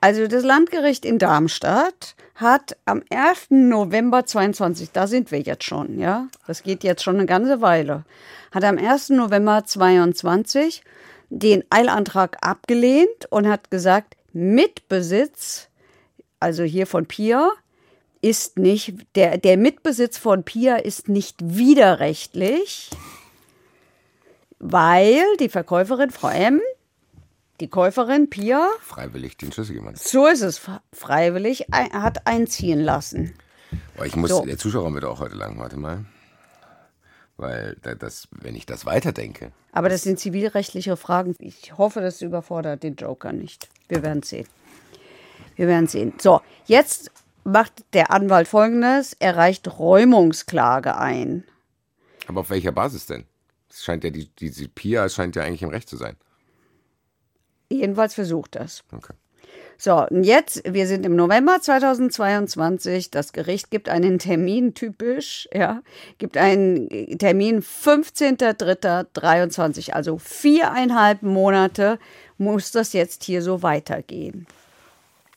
[0.00, 3.50] Also das Landgericht in Darmstadt hat am 1.
[3.50, 8.04] November 22, da sind wir jetzt schon, ja, das geht jetzt schon eine ganze Weile,
[8.50, 9.10] hat am 1.
[9.10, 10.82] November 22
[11.28, 15.68] den Eilantrag abgelehnt und hat gesagt, Mitbesitz,
[16.40, 17.50] also hier von Pia,
[18.22, 22.90] ist nicht, der, der Mitbesitz von Pia ist nicht widerrechtlich,
[24.60, 26.60] weil die Verkäuferin Frau M,
[27.60, 29.98] die Käuferin Pia, Freiwillig den Schlüssel gemacht.
[29.98, 30.60] so ist es,
[30.92, 33.34] freiwillig hat einziehen lassen.
[33.96, 34.44] Boah, ich muss, So.
[34.44, 36.04] der Zuschauerraum wird auch heute lang, warte mal.
[37.36, 41.34] Weil da- das, wenn ich das weiterdenke, Aber das sind zivilrechtliche Fragen.
[41.38, 43.68] Ich hoffe, das überfordert den Joker nicht.
[43.88, 44.46] Wir werden sehen.
[45.56, 46.12] Wir werden sehen.
[46.18, 47.10] So, jetzt
[47.44, 51.44] macht der Anwalt folgendes: Er reicht Räumungsklage ein.
[52.26, 53.24] aber auf welcher Basis denn?
[53.70, 56.16] Es scheint ja, die, diese Pia scheint ja eigentlich im Recht zu sein.
[57.70, 58.82] Jedenfalls versucht das.
[58.92, 59.14] Okay.
[59.78, 63.10] So, und jetzt, wir sind im November 2022.
[63.10, 65.80] Das Gericht gibt einen Termin, typisch, ja,
[66.18, 71.98] gibt einen Termin 15.03.23, also viereinhalb Monate
[72.38, 74.46] muss das jetzt hier so weitergehen.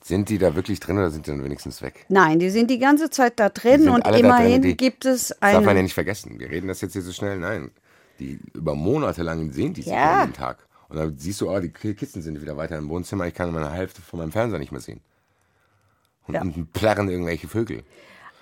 [0.04, 2.06] Sind die da wirklich drin oder sind die dann wenigstens weg?
[2.10, 5.40] Nein, die sind die ganze Zeit da drin und drin, immerhin die- gibt es Das
[5.40, 5.84] darf man ja eine.
[5.84, 6.38] nicht vergessen.
[6.40, 7.38] Wir reden das jetzt hier so schnell.
[7.38, 7.72] Nein.
[8.20, 10.22] Die über Monate lang sehen die sich Ja.
[10.22, 10.58] jeden Tag.
[10.90, 13.26] Und dann siehst du, oh, die Kisten sind wieder weiter im Wohnzimmer.
[13.28, 15.02] Ich kann meine Hälfte von meinem Fernseher nicht mehr sehen.
[16.28, 16.42] Und, Ja.
[16.42, 17.84] und plärren irgendwelche Vögel.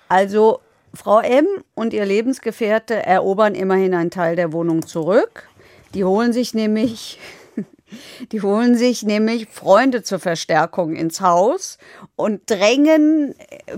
[0.08, 0.60] Also
[0.94, 5.48] Frau M und ihr Lebensgefährte erobern immerhin einen Teil der Wohnung zurück.
[5.94, 7.18] Die holen sich nämlich,
[8.32, 11.78] die holen sich nämlich Freunde zur Verstärkung ins Haus
[12.16, 13.34] und drängen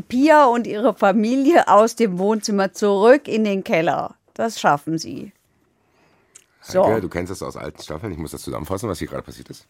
[0.09, 4.17] Pia und ihre Familie aus dem Wohnzimmer zurück in den Keller.
[4.35, 5.33] Das schaffen sie.
[6.67, 6.87] So.
[6.87, 8.13] Heike, du kennst das aus alten Staffeln.
[8.13, 9.67] Ich muss das zusammenfassen, was hier gerade passiert ist.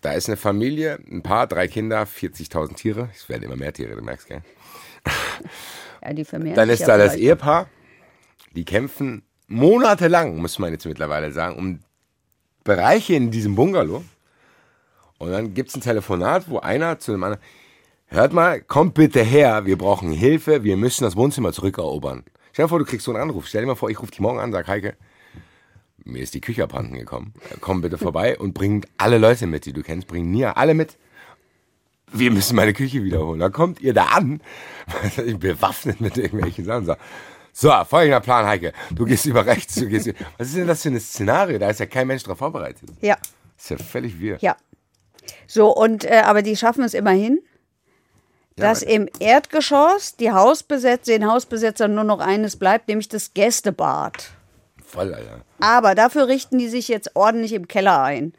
[0.00, 3.08] Da ist eine Familie, ein Paar, drei Kinder, 40.000 Tiere.
[3.14, 4.42] Es werden immer mehr Tiere, du merkst, gell?
[6.00, 7.16] Ja, die vermehren Dann ist da das.
[7.16, 7.68] Ehepaar.
[8.54, 11.80] Die kämpfen monatelang, muss man jetzt mittlerweile sagen, um
[12.62, 14.04] Bereiche in diesem Bungalow.
[15.18, 17.42] Und dann gibt es ein Telefonat, wo einer zu dem anderen,
[18.06, 22.24] hört mal, kommt bitte her, wir brauchen Hilfe, wir müssen das Wohnzimmer zurückerobern.
[22.58, 23.46] Stell dir vor, du kriegst so einen Anruf.
[23.46, 24.96] Stell dir mal vor, ich rufe dich morgen an, sag Heike,
[26.04, 27.32] mir ist die Küche abhanden gekommen.
[27.60, 30.98] Komm bitte vorbei und bring alle Leute mit, die du kennst, bring Nia alle mit.
[32.10, 33.38] wir müssen meine Küche wiederholen.
[33.38, 34.40] Dann kommt ihr da an,
[35.38, 36.96] bewaffnet mit irgendwelchen Sachen.
[37.52, 38.72] So, folgender Plan, Heike.
[38.90, 40.18] Du gehst über rechts, du gehst über.
[40.36, 41.60] Was ist denn das für ein Szenario?
[41.60, 42.90] Da ist ja kein Mensch darauf vorbereitet.
[43.00, 43.18] Ja.
[43.54, 44.36] Das ist ja völlig wir.
[44.40, 44.56] Ja.
[45.46, 47.38] So, und äh, aber die schaffen es immerhin,
[48.58, 54.30] dass Ja, im Erdgeschoss die Hausbesetzer, den Hausbesetzern nur noch eines bleibt, nämlich das Gästebad.
[54.84, 55.42] voll, Alter.
[55.60, 58.32] Aber dafür richten die sich jetzt ordentlich im Keller ein.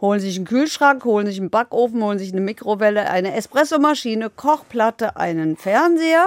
[0.00, 5.16] Holen sich einen Kühlschrank, holen sich einen Backofen, holen sich eine Mikrowelle, eine Espressomaschine, Kochplatte,
[5.16, 6.26] einen Fernseher,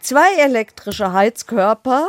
[0.00, 2.08] zwei elektrische Heizkörper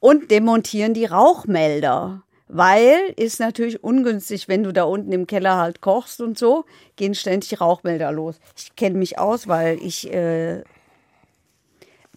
[0.00, 2.22] und demontieren die Rauchmelder.
[2.48, 7.14] Weil ist natürlich ungünstig, wenn du da unten im Keller halt kochst und so, gehen
[7.14, 8.38] ständig Rauchmelder los.
[8.56, 10.62] Ich kenne mich aus, weil ich äh,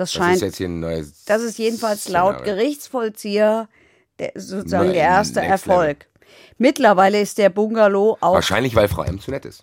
[0.00, 0.36] Das Das scheint.
[0.36, 1.24] ist jetzt hier ein neues.
[1.26, 2.54] Das ist jedenfalls laut Szenario.
[2.54, 3.68] Gerichtsvollzieher
[4.18, 6.06] der, sozusagen Nein, der erste Erfolg.
[6.56, 8.32] Mittlerweile ist der Bungalow auch.
[8.32, 9.62] Wahrscheinlich, weil Frau M zu nett ist.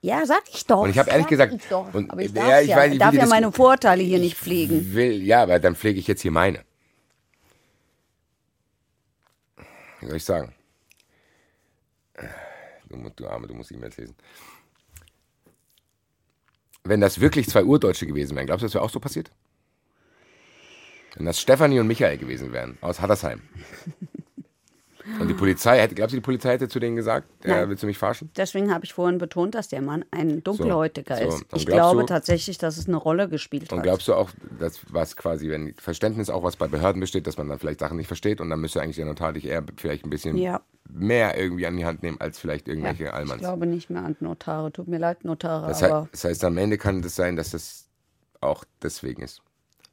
[0.00, 0.80] Ja, sag ich doch.
[0.82, 1.94] Und ich habe ehrlich sag gesagt- Ich doch.
[1.94, 4.18] und- aber ich ja, darf's ich ja, weiß ich darf ja das- meine Vorurteile hier
[4.18, 4.92] nicht pflegen.
[4.94, 6.64] Will, ja, aber dann pflege ich jetzt hier meine.
[10.00, 10.52] Wie soll ich sagen?
[12.88, 14.16] Du, du Arme, du musst E-Mails lesen.
[16.84, 19.30] Wenn das wirklich zwei Urdeutsche gewesen wären, glaubst du, das wäre auch so passiert?
[21.18, 23.42] Wenn das Stefanie und Michael gewesen wären, aus Hattersheim.
[25.20, 27.86] Und die Polizei, hätte, glaubst du, die Polizei hätte zu denen gesagt, äh, willst du
[27.86, 28.30] mich verarschen?
[28.36, 31.28] Deswegen habe ich vorhin betont, dass der Mann ein Dunkelhäutiger So, so.
[31.38, 31.52] ist.
[31.52, 33.84] Und Ich glaube du- tatsächlich, dass es eine Rolle gespielt Und hat.
[33.84, 34.28] glaubst du auch,
[34.60, 37.96] dass was quasi, wenn Verständnis auch was bei Behörden besteht, dass man dann vielleicht Sachen
[37.96, 40.60] nicht versteht und dann müsste eigentlich der Notar dich eher vielleicht ein bisschen Ja.
[40.90, 43.40] mehr irgendwie an die Hand nehmen als vielleicht irgendwelche ja, ich Allmanns.
[43.40, 44.70] glaube nicht mehr an Notare.
[44.72, 47.86] Tut mir leid, Notare, Das, heißt, das heißt, am Ende kann das sein, dass das
[48.42, 49.40] auch deswegen ist.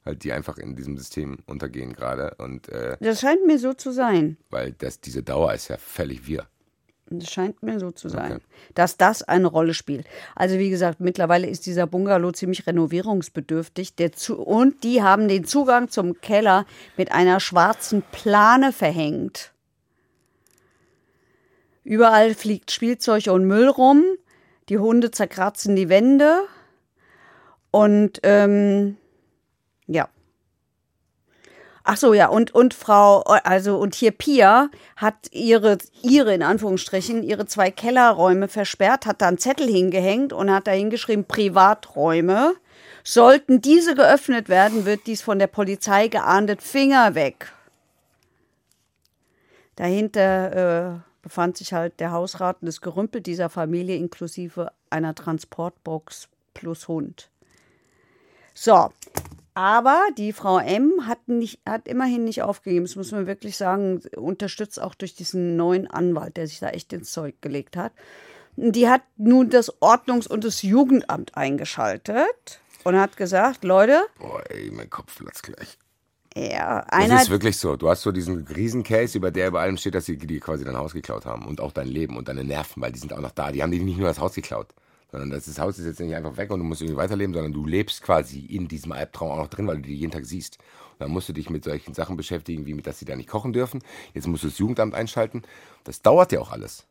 [0.06, 3.92] Halt die einfach in diesem System untergehen gerade und äh, das scheint mir so zu
[3.92, 4.38] sein.
[4.52, 6.46] weil das, diese Dauer ist ja völlig wir.
[7.08, 8.44] Das scheint mir so zu sein, Okay.
[8.74, 10.08] dass das eine Rolle spielt.
[10.36, 13.94] Also wie gesagt, mittlerweile ist dieser Bungalow ziemlich renovierungsbedürftig.
[13.96, 16.66] Der zu und die haben den Zugang zum Keller
[16.98, 19.54] mit einer schwarzen Plane verhängt.
[21.84, 24.04] Überall fliegt Spielzeug und Müll rum.
[24.70, 26.40] Die Hunde zerkratzen die Wände.
[27.70, 28.98] Und ähm,
[29.88, 30.10] ja.
[31.88, 37.22] Ach so, ja, und, und Frau, also, und hier Pia hat ihre, ihre, in Anführungsstrichen,
[37.22, 42.56] ihre zwei Kellerräume versperrt, hat da einen Zettel hingehängt und hat da hingeschrieben, Privaträume.
[43.04, 47.52] Sollten diese geöffnet werden, wird dies von der Polizei geahndet, Finger weg.
[49.76, 56.30] Dahinter äh, befand sich halt der Hausrat und das Gerümpel dieser Familie inklusive einer Transportbox
[56.56, 57.30] plus Hund.
[58.56, 58.90] So,
[59.56, 64.02] aber die Frau M hat, nicht, hat immerhin nicht aufgegeben, das muss man wirklich sagen,
[64.16, 67.94] unterstützt auch durch diesen neuen Anwalt, der sich da echt ins Zeug gelegt hat.
[68.58, 74.72] Die hat nun das Ordnungs- und das Jugendamt eingeschaltet und hat gesagt, Leute, Boah, ey,
[74.72, 75.78] mein Kopf platzt gleich.
[76.36, 77.76] ja, Das einer ist wirklich so.
[77.76, 80.78] Du hast so diesen Riesencase, über der über allem steht, dass sie dir quasi dein
[80.78, 83.32] Haus geklaut haben und auch dein Leben und deine Nerven, weil die sind auch noch
[83.32, 83.52] da.
[83.52, 84.68] Die haben dir nicht nur das Haus geklaut,
[85.12, 87.66] sondern das, Haus ist jetzt nicht einfach weg und du musst irgendwie weiterleben, sondern du
[87.66, 90.58] lebst quasi in diesem Albtraum auch noch drin, weil du die jeden Tag siehst.
[90.94, 93.30] Und dann musst du dich mit solchen Sachen beschäftigen, wie mit, dass sie da nicht
[93.30, 93.82] kochen dürfen.
[94.14, 95.44] Jetzt musst du das Jugendamt einschalten.
[95.84, 96.86] Das dauert ja auch alles.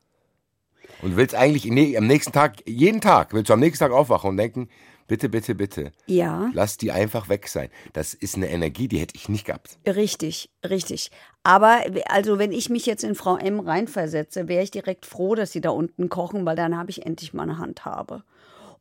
[1.02, 4.30] Und du willst eigentlich am nächsten Tag, jeden Tag, willst du am nächsten Tag aufwachen
[4.30, 4.68] und denken,
[5.06, 5.92] bitte, bitte, bitte.
[6.06, 6.50] Ja.
[6.54, 7.68] Lass die einfach weg sein.
[7.92, 9.78] Das ist eine Energie, die hätte ich nicht gehabt.
[9.86, 11.10] Richtig, richtig.
[11.42, 15.52] Aber also wenn ich mich jetzt in Frau M reinversetze, wäre ich direkt froh, dass
[15.52, 18.22] sie da unten kochen, weil dann habe ich endlich mal eine Handhabe.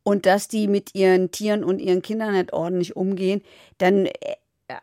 [0.04, 3.42] Und dass die mit ihren Tieren und ihren Kindern nicht ordentlich umgehen,
[3.78, 4.12] dann äh,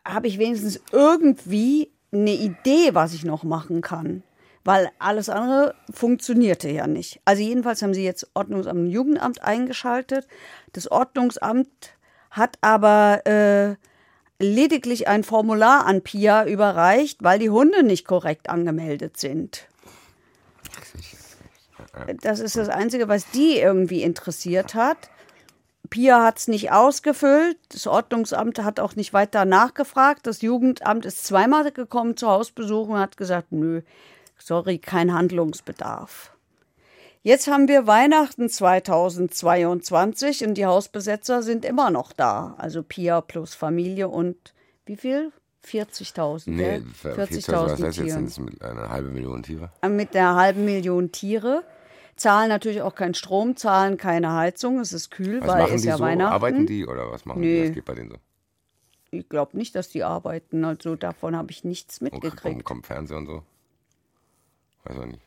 [0.07, 4.23] habe ich wenigstens irgendwie eine Idee, was ich noch machen kann.
[4.65, 7.21] Weil alles andere funktionierte ja nicht.
[7.25, 10.27] Also jedenfalls haben sie jetzt Ordnungsamt und Jugendamt eingeschaltet.
[10.73, 11.69] Das Ordnungsamt
[12.31, 13.77] hat aber äh,
[14.39, 19.67] lediglich ein Formular an Pia überreicht, weil die Hunde nicht korrekt angemeldet sind.
[22.23, 25.11] Das ist das Einzige, was die irgendwie interessiert hat.
[25.89, 27.59] Pia hat es nicht ausgefüllt.
[27.71, 30.27] Das Ordnungsamt hat auch nicht weiter nachgefragt.
[30.27, 33.83] Das Jugendamt ist zweimal gekommen zur Hausbesuch und hat gesagt, nö,
[34.41, 36.37] sorry, kein Handlungsbedarf.
[37.23, 42.55] Jetzt haben wir Weihnachten 2022 und die Hausbesetzer sind immer noch da.
[42.59, 44.55] Also Pia plus Familie und
[44.87, 45.33] wie viel?
[45.67, 46.45] 40.000.
[46.51, 49.71] Nee, 40.000 was heißt jetzt sind es mit einer halben Million Tiere?
[49.87, 51.65] Mit einer halben Million Tiere.
[52.17, 55.97] Zahlen natürlich auch keinen Strom, zahlen keine Heizung, es ist kühl, was weil es ja
[55.97, 56.03] so?
[56.05, 56.33] Weihnachten.
[56.33, 57.63] Arbeiten die oder was machen Nee.
[57.63, 57.69] die?
[57.69, 58.17] Was geht bei denen so?
[59.11, 60.65] Ich glaube nicht, dass die arbeiten.
[60.65, 62.65] Also davon habe ich nichts Und mitgekriegt.
[62.65, 63.43] kommt Fernseher und so?
[64.85, 65.23] Weiß man nicht.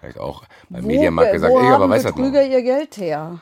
[0.00, 2.50] Vielleicht auch beim Wo, Mediamarkt gesagt, wo haben aber weiß das Betrüger noch.
[2.50, 3.40] ihr Geld her?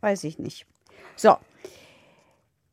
[0.00, 0.64] Weiß ich nicht.
[1.16, 1.36] So.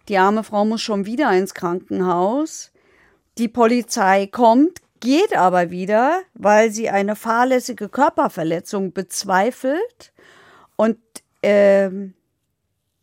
[0.10, 2.72] Die arme Frau muss schon wieder ins Krankenhaus.
[3.38, 10.14] Die Polizei kommt, geht aber wieder, weil sie eine fahrlässige Körperverletzung bezweifelt.
[10.76, 10.98] Und
[11.42, 12.14] ähm,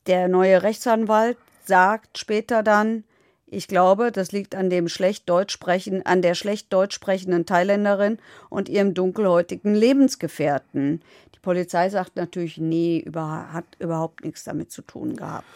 [0.07, 3.05] der neue Rechtsanwalt sagt später dann,
[3.53, 8.19] ich glaube, das liegt an dem schlecht Deutsch sprechen, an der schlecht Deutsch sprechenden Thailänderin
[8.49, 11.03] und ihrem dunkelhäutigen Lebensgefährten.
[11.35, 15.49] Die Polizei sagt natürlich, nee, über, hat überhaupt nichts damit zu tun gehabt.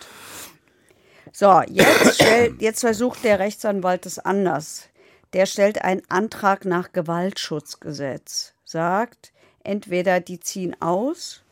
[1.37, 4.85] So, jetzt, stellt, jetzt versucht der Rechtsanwalt es anders.
[5.32, 9.32] Der stellt einen Antrag nach Gewaltschutzgesetz, sagt,
[9.64, 11.43] entweder die ziehen aus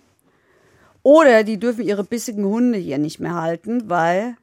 [1.02, 4.36] oder die dürfen ihre bissigen Hunde hier nicht mehr halten, weil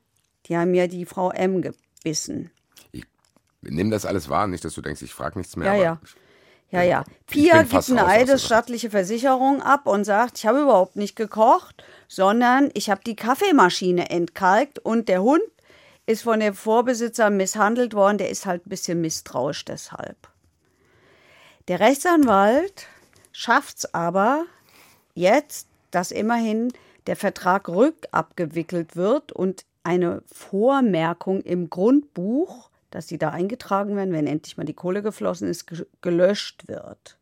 [0.48, 2.52] die haben ja die Frau M gebissen.
[2.92, 3.06] Ich
[3.62, 5.68] nimm das alles wahr, nicht, dass du denkst, ich frage nichts mehr.
[5.68, 6.00] Ja, aber ja.
[6.72, 7.04] Ja, ja.
[7.26, 12.90] Pia gibt eine eidesstattliche Versicherung ab und sagt, ich habe überhaupt nicht gekocht, sondern ich
[12.90, 15.44] habe die Kaffeemaschine entkalkt und der Hund
[16.06, 18.18] ist von dem Vorbesitzer misshandelt worden.
[18.18, 20.18] Der ist halt ein bisschen misstrauisch deshalb.
[21.68, 22.88] Der Rechtsanwalt
[23.32, 24.46] schafft es aber
[25.14, 26.74] jetzt, dass immerhin
[27.08, 34.28] der Vertrag rückabgewickelt wird und eine Vormerkung im Grundbuch, dass sie da eingetragen werden, wenn
[34.28, 37.18] endlich mal die Kohle geflossen ist, ge- gelöscht wird.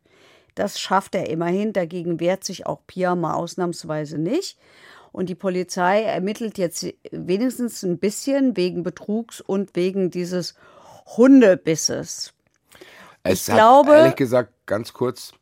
[0.54, 1.72] Das schafft er immerhin.
[1.72, 4.58] Dagegen wehrt sich auch Pia mal ausnahmsweise nicht.
[5.12, 10.54] Und die Polizei ermittelt jetzt wenigstens ein bisschen wegen Betrugs und wegen dieses
[11.16, 12.32] Hundebisses.
[13.22, 15.32] Es Ich hat, glaube- ehrlich gesagt, ganz kurz,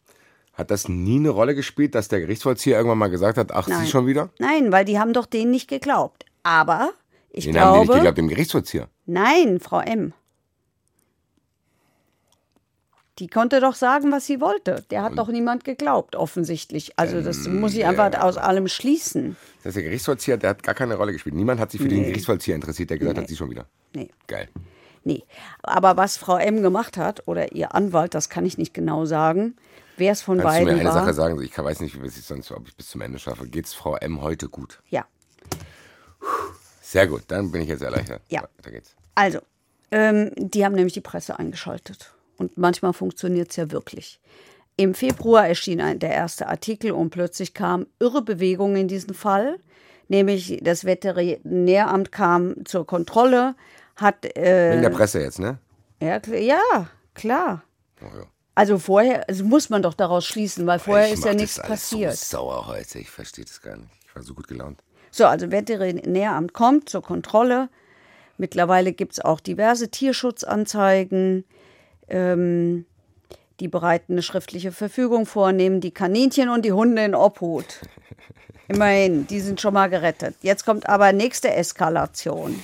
[0.55, 3.85] hat das nie eine Rolle gespielt, dass der Gerichtsvollzieher irgendwann mal gesagt hat, ach, Nein.
[3.85, 4.31] sie schon wieder?
[4.39, 6.25] Nein, weil die haben doch denen nicht geglaubt.
[6.43, 6.91] Aber
[7.31, 8.89] ich Den haben die nicht glaube, geglaubt, dem Gerichtsvollzieher.
[9.07, 10.13] Nein, Frau M.
[13.19, 14.85] Die konnte doch sagen, was sie wollte.
[14.91, 16.99] Der hat doch niemand geglaubt, offensichtlich.
[16.99, 19.37] Also das muss ich einfach aus allem schließen.
[19.59, 21.35] Das heißt, der Gerichtsvollzieher, der hat gar keine Rolle gespielt.
[21.35, 23.67] Niemand hat sich für den Gerichtsvollzieher interessiert, der gesagt hat, sie schon wieder.
[23.95, 24.11] Nee.
[24.27, 24.49] Geil.
[25.05, 25.25] Nee.
[25.63, 29.57] Aber was Frau M gemacht hat, oder ihr Anwalt, das kann ich nicht genau sagen,
[29.97, 31.05] wer es von Kannst du mir beiden eine war.
[31.05, 31.41] Sache sagen?
[31.41, 33.47] Ich weiß nicht, wie ich sonst, ob ich bis zum Ende schaffe.
[33.47, 34.83] Geht's Frau M heute gut?
[34.91, 35.07] Ja.
[36.83, 38.23] Sehr gut, dann bin ich jetzt erleichtert.
[38.29, 38.43] Ja.
[38.63, 38.96] Da geht's.
[39.17, 39.41] Also,
[39.91, 42.15] ähm, die haben nämlich die Presse eingeschaltet.
[42.37, 44.21] Und manchmal funktioniert es ja wirklich.
[44.77, 49.59] Im Februar erschien ein, der erste Artikel und plötzlich kam irre Bewegung in diesen Fall.
[50.09, 53.55] Nämlich das Veterinäramt kam zur Kontrolle,
[53.97, 54.25] hat.
[54.37, 55.59] Äh, Wegen der Presse jetzt, ne?
[56.01, 57.65] ja, ja, klar.
[58.03, 58.27] Oh, ja.
[58.55, 62.15] Also vorher, also muss man doch daraus schließen, weil vorher ich ist ja nichts passiert.
[62.15, 63.91] So sauer heute, ich verstehe das gar nicht.
[64.07, 64.83] Ich war so gut gelaunt.
[65.11, 67.71] So, also Veterinäramt kommt zur Kontrolle.
[68.39, 71.45] Mittlerweile gibt es auch diverse Tierschutzanzeigen.
[72.09, 72.87] Ähm,
[73.61, 77.81] die bereiten eine schriftliche Verfügung vor, nehmen die Kaninchen und die Hunde in Obhut.
[78.69, 80.37] Immerhin, die sind schon mal gerettet.
[80.43, 82.63] Jetzt kommt aber nächste Eskalation.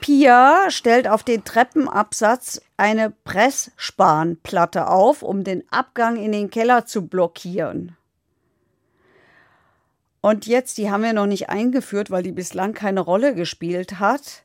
[0.00, 7.06] Pia stellt auf den Treppenabsatz eine Pressspanplatte auf, um den Abgang in den Keller zu
[7.06, 7.96] blockieren.
[10.20, 14.44] Und jetzt, die haben wir noch nicht eingeführt, weil die bislang keine Rolle gespielt hat,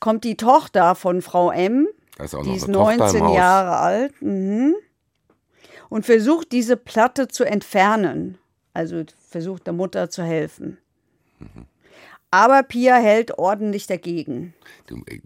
[0.00, 3.36] kommt die Tochter von Frau M, ist die ist eine Tochter im 19 Haus.
[3.36, 4.74] Jahre alt, mhm.
[5.88, 8.38] und versucht diese Platte zu entfernen.
[8.74, 10.78] Also versucht der Mutter zu helfen.
[11.38, 11.66] Mhm.
[12.30, 14.54] Aber Pia hält ordentlich dagegen.
[14.86, 15.22] Du, ey,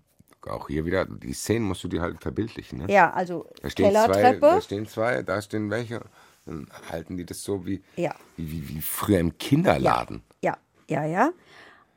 [0.47, 2.81] auch hier wieder, die Szenen musst du dir halt verbildlichen.
[2.81, 2.93] Ne?
[2.93, 4.41] Ja, also Da stehen, zwei, Kellertreppe.
[4.41, 6.03] da stehen zwei, da stehen welche.
[6.49, 8.15] Dann halten die das so wie, Ja.
[8.37, 10.23] wie, wie, früher im Kinderladen.
[10.43, 10.57] Ja,
[10.89, 11.31] ja, ja.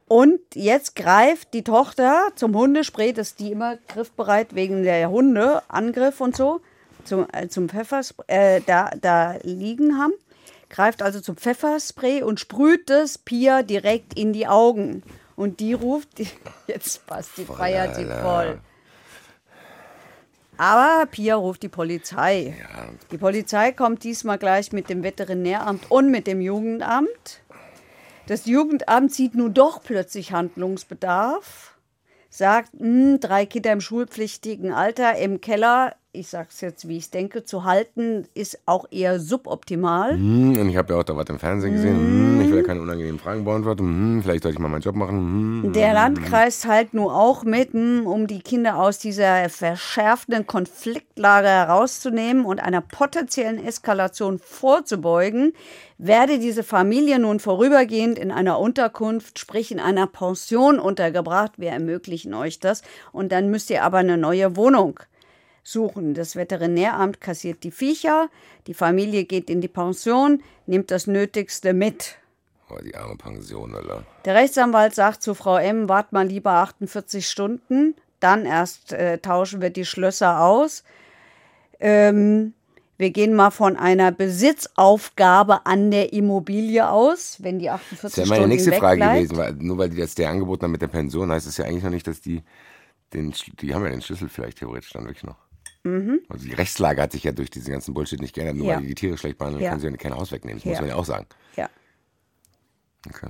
[0.10, 6.20] Und jetzt greift die Tochter zum Hundespray, das die immer griffbereit wegen der Hunde, Angriff
[6.20, 6.60] und so,
[7.06, 10.12] zum, äh, zum Pfefferspray, äh, da, da liegen haben.
[10.70, 15.02] Greift also zum Pfefferspray und sprüht es Pia direkt in die Augen.
[15.38, 16.28] Und die ruft, die,
[16.68, 18.60] jetzt passt die, feiert sie voll.
[20.58, 22.56] Aber Pia ruft die Polizei.
[23.12, 27.41] Die Polizei kommt diesmal gleich mit dem Veterinäramt und mit dem Jugendamt.
[28.28, 31.76] Das Jugendamt sieht nun doch plötzlich Handlungsbedarf,
[32.30, 37.45] sagt, "Hm, drei Kinder im schulpflichtigen Alter im Keller, ich sag's jetzt, wie ich denke,
[37.45, 40.12] zu halten, ist auch eher suboptimal.
[40.12, 41.97] Hm, und ich habe ja auch da was im Fernsehen gesehen.
[41.97, 43.84] Hm, ich will ja keine unangenehmen Fragen beantworten.
[43.84, 45.64] Hm, vielleicht sollte ich mal meinen Job machen.
[45.64, 45.74] Hm.
[45.74, 52.43] Der Landkreis teilt nun auch mit, hm, um die Kinder aus dieser verschärfenden Konfliktlage herauszunehmen
[52.43, 55.53] und einer potenziellen Eskalation vorzubeugen,
[55.97, 61.53] werde diese Familie nun vorübergehend in einer Unterkunft, sprich in einer Pension untergebracht.
[61.55, 62.82] Wir ermöglichen euch das.
[63.14, 64.99] Und dann müsst ihr aber eine neue Wohnung
[65.64, 66.14] suchen.
[66.14, 68.30] Das Veterinäramt kassiert die Viecher,
[68.68, 72.18] die Familie geht in die Pension, nimmt das Nötigste mit.
[72.70, 74.03] Oh, die arme Pension, Alter.
[74.26, 79.62] Der Rechtsanwalt sagt zu Frau M, wart mal lieber 48 Stunden, dann erst äh, tauschen
[79.62, 80.84] wir die Schlösser aus.
[81.80, 82.53] Ähm,
[82.97, 88.26] wir gehen mal von einer Besitzaufgabe an der Immobilie aus, wenn die 48 Das wäre
[88.26, 90.88] Stunden meine nächste Frage gewesen, weil nur weil die das der angeboten haben mit der
[90.88, 92.43] Pension, heißt es ja eigentlich noch nicht, dass die
[93.14, 95.36] den, die haben ja den Schlüssel vielleicht theoretisch dann wirklich noch.
[95.84, 98.56] Also die Rechtslage hat sich ja durch diesen ganzen Bullshit nicht geändert.
[98.56, 98.70] Nur Mhm.
[98.70, 98.76] Ja.
[98.76, 99.70] weil die die Tiere schlecht behandeln, Ja.
[99.72, 100.60] können sie ja kein Haus wegnehmen.
[100.60, 100.82] Das muss Ja.
[100.82, 101.26] man ja auch sagen.
[101.56, 101.70] Ja.
[103.08, 103.28] Okay.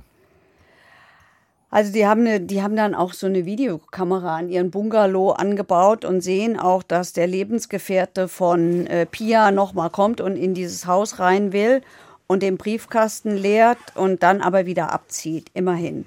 [1.70, 6.04] Also die haben, eine, die haben dann auch so eine Videokamera an ihren Bungalow angebaut
[6.04, 11.18] und sehen auch, dass der Lebensgefährte von äh, Pia nochmal kommt und in dieses Haus
[11.18, 11.80] rein will
[12.26, 15.48] und den Briefkasten leert und dann aber wieder abzieht.
[15.54, 16.04] Immerhin.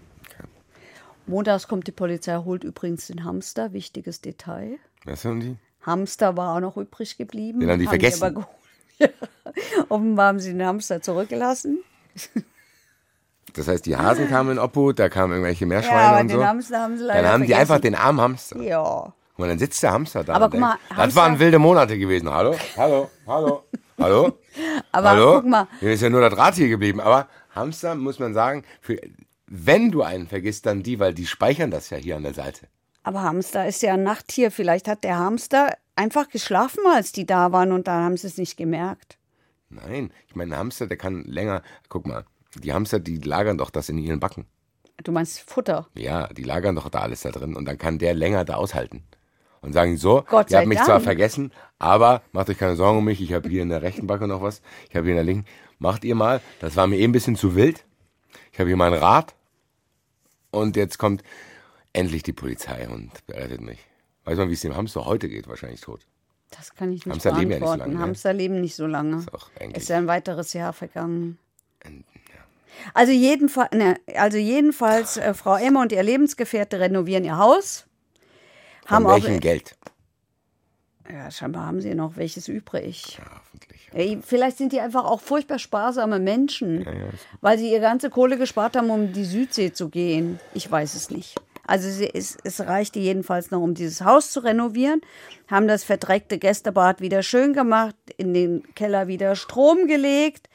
[1.26, 4.78] Montags kommt die Polizei, holt übrigens den Hamster, wichtiges Detail.
[5.06, 5.56] Was haben die?
[5.86, 7.60] Hamster war auch noch übrig geblieben.
[7.60, 8.24] Den haben die vergessen.
[8.24, 8.48] aber geholt.
[8.98, 9.10] Ja.
[9.90, 11.80] Offenbar haben sie den Hamster zurückgelassen.
[13.54, 16.38] Das heißt, die Hasen kamen in Obhut, da kamen irgendwelche Meerschweine Ja, aber und den
[16.40, 16.46] so.
[16.46, 17.72] Hamster haben sie leider Dann haben die vergessen.
[17.74, 18.62] einfach den armen Hamster.
[18.62, 19.14] Ja.
[19.38, 20.34] Mal, dann sitzt der Hamster da.
[20.36, 22.30] Aber und guck mal, denkt, das Hamster- waren wilde Monate gewesen.
[22.32, 22.56] Hallo?
[22.78, 23.10] Hallo?
[23.28, 23.64] Hallo?
[24.00, 24.40] Hallo?
[24.94, 25.34] Aber Hallo?
[25.42, 27.00] guck mal, Hier ist ja nur das Rad hier geblieben.
[27.02, 28.98] Aber Hamster, muss man sagen, für,
[29.48, 32.68] wenn du einen vergisst, dann die, weil die speichern das ja hier an der Seite.
[33.06, 34.50] Aber Hamster ist ja ein Nachttier.
[34.50, 38.40] Vielleicht hat der Hamster einfach geschlafen, als die da waren und dann haben sie es
[38.40, 39.20] nicht gemerkt.
[39.70, 41.62] Nein, ich meine, ein Hamster, der kann länger.
[41.88, 42.26] Guck mal,
[42.56, 44.48] die Hamster, die lagern doch das in ihren Backen.
[45.04, 45.88] Du meinst Futter.
[45.94, 49.04] Ja, die lagern doch da alles da drin und dann kann der länger da aushalten.
[49.62, 50.88] Und sagen so, Gott ihr habt mich Dank.
[50.88, 54.08] zwar vergessen, aber macht euch keine Sorgen um mich, ich habe hier in der rechten
[54.08, 55.46] Backe noch was, ich habe hier in der linken.
[55.78, 57.86] Macht ihr mal, das war mir eben ein bisschen zu wild.
[58.52, 59.36] Ich habe hier mein Rad
[60.50, 61.24] und jetzt kommt
[61.96, 63.80] endlich die Polizei und berettet mich.
[64.26, 65.48] Weiß man, wie es dem Hamster heute geht?
[65.48, 66.02] Wahrscheinlich tot.
[66.52, 67.80] Das kann ich nicht Hamster leben ja nicht so beantworten.
[67.92, 68.00] lange, ne?
[68.08, 69.18] Hamster leben nicht so lange.
[69.18, 71.38] Ist auch ist ja ein weiteres Jahr vergangen.
[72.94, 77.86] Also, jedenfalls, ne, also jedenfalls, äh, Frau Emma und ihr Lebensgefährte renovieren ihr Haus.
[78.86, 79.76] Von Haben auch, welchem Geld?
[81.10, 83.18] ja, scheinbar haben sie noch welches übrig.
[83.18, 83.90] Ja, hoffentlich.
[83.94, 86.86] Ey, Vielleicht sind die einfach auch furchtbar sparsame Menschen,
[87.42, 90.40] weil sie ihr ganze Kohle gespart haben, um in die Südsee zu gehen.
[90.54, 91.36] Ich weiß es nicht.
[91.68, 95.02] Also sie, es, es reichte jedenfalls noch, um dieses Haus zu renovieren,
[95.48, 100.50] haben das verdreckte Gästebad wieder schön gemacht, in den Keller wieder Strom gelegt.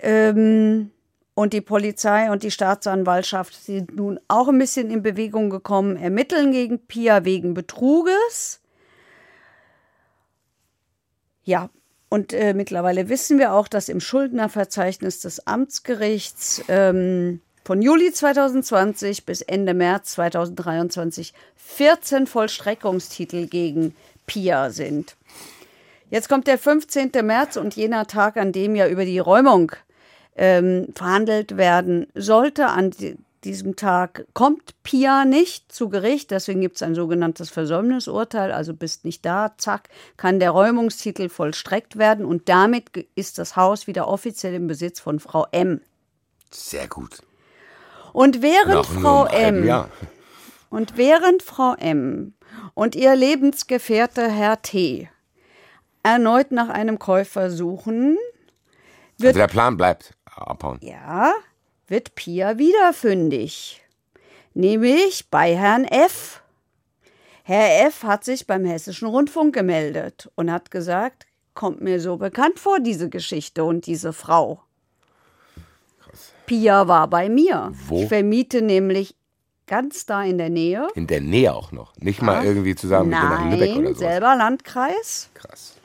[0.00, 0.90] Ähm,
[1.34, 6.52] und die Polizei und die Staatsanwaltschaft sind nun auch ein bisschen in Bewegung gekommen, ermitteln
[6.52, 8.60] gegen Pia wegen Betruges.
[11.42, 11.70] Ja,
[12.08, 19.24] und äh, mittlerweile wissen wir auch, dass im Schuldnerverzeichnis des Amtsgerichts ähm, von Juli 2020
[19.24, 23.96] bis Ende März 2023 14 Vollstreckungstitel gegen
[24.26, 25.16] Pia sind.
[26.10, 27.10] Jetzt kommt der 15.
[27.22, 29.72] März und jener Tag, an dem ja über die Räumung
[30.36, 32.66] ähm, verhandelt werden sollte.
[32.66, 32.92] An
[33.44, 39.04] diesem Tag kommt Pia nicht zu Gericht, deswegen gibt es ein sogenanntes Versäumnisurteil, also bist
[39.04, 44.54] nicht da, zack, kann der Räumungstitel vollstreckt werden und damit ist das Haus wieder offiziell
[44.54, 45.80] im Besitz von Frau M.
[46.50, 47.20] Sehr gut.
[48.14, 49.64] Und während Nach Frau M.
[49.64, 49.90] Jahr.
[50.70, 52.34] Und während Frau M.
[52.72, 55.10] und ihr Lebensgefährte Herr T.
[56.04, 58.16] erneut nach einem Käufer suchen,
[59.18, 60.78] wird also der Plan bleibt abhauen.
[60.80, 61.32] Ja,
[61.88, 63.84] wird Pia wieder fündig.
[64.54, 66.40] Nämlich bei Herrn F.
[67.42, 68.04] Herr F.
[68.04, 73.08] hat sich beim Hessischen Rundfunk gemeldet und hat gesagt, kommt mir so bekannt vor, diese
[73.08, 74.62] Geschichte und diese Frau.
[76.46, 77.72] Pia war bei mir.
[77.86, 78.02] Wo?
[78.02, 79.14] Ich vermiete nämlich
[79.66, 80.88] ganz da in der Nähe.
[80.94, 81.96] In der Nähe auch noch?
[81.96, 84.00] Nicht mal irgendwie zusammen mit nach Lübeck oder so.
[84.00, 85.30] selber Landkreis.
[85.34, 85.76] Krass.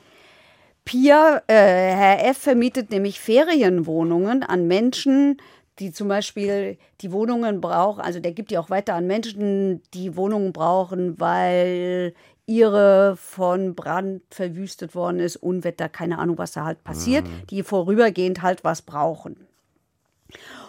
[0.84, 2.38] Pia, äh, Herr F.
[2.38, 5.36] vermietet nämlich Ferienwohnungen an Menschen,
[5.78, 10.16] die zum Beispiel die Wohnungen brauchen, also der gibt die auch weiter an Menschen, die
[10.16, 12.12] Wohnungen brauchen, weil
[12.46, 17.46] ihre von Brand verwüstet worden ist, Unwetter, keine Ahnung, was da halt passiert, mhm.
[17.48, 19.46] die vorübergehend halt was brauchen.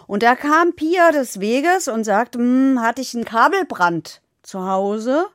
[0.06, 5.26] Und da kam Pia des Weges und sagte, hm, hatte ich einen Kabelbrand zu Hause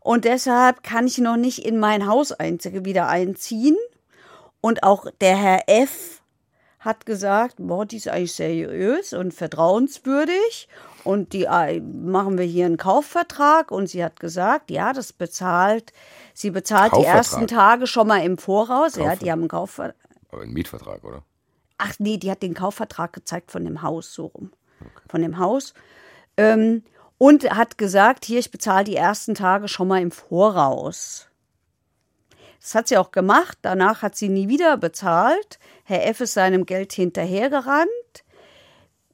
[0.00, 3.76] und deshalb kann ich noch nicht in mein Haus wieder einziehen.
[4.60, 6.22] Und auch der Herr F
[6.80, 10.68] hat gesagt, boah, die ist eigentlich seriös und vertrauenswürdig
[11.04, 15.92] und die äh, machen wir hier einen Kaufvertrag und sie hat gesagt, ja, das bezahlt,
[16.34, 18.96] sie bezahlt die ersten Tage schon mal im Voraus.
[18.96, 19.96] Ja, die haben einen Kaufvertrag.
[20.32, 21.22] Aber einen Mietvertrag, oder?
[21.84, 24.52] Ach nee, die hat den Kaufvertrag gezeigt von dem Haus so rum.
[24.80, 24.90] Okay.
[25.08, 25.74] Von dem Haus.
[26.36, 26.84] Ähm,
[27.18, 31.28] und hat gesagt, hier, ich bezahle die ersten Tage schon mal im Voraus.
[32.60, 33.58] Das hat sie auch gemacht.
[33.62, 35.58] Danach hat sie nie wieder bezahlt.
[35.82, 36.20] Herr F.
[36.20, 37.88] ist seinem Geld hinterhergerannt.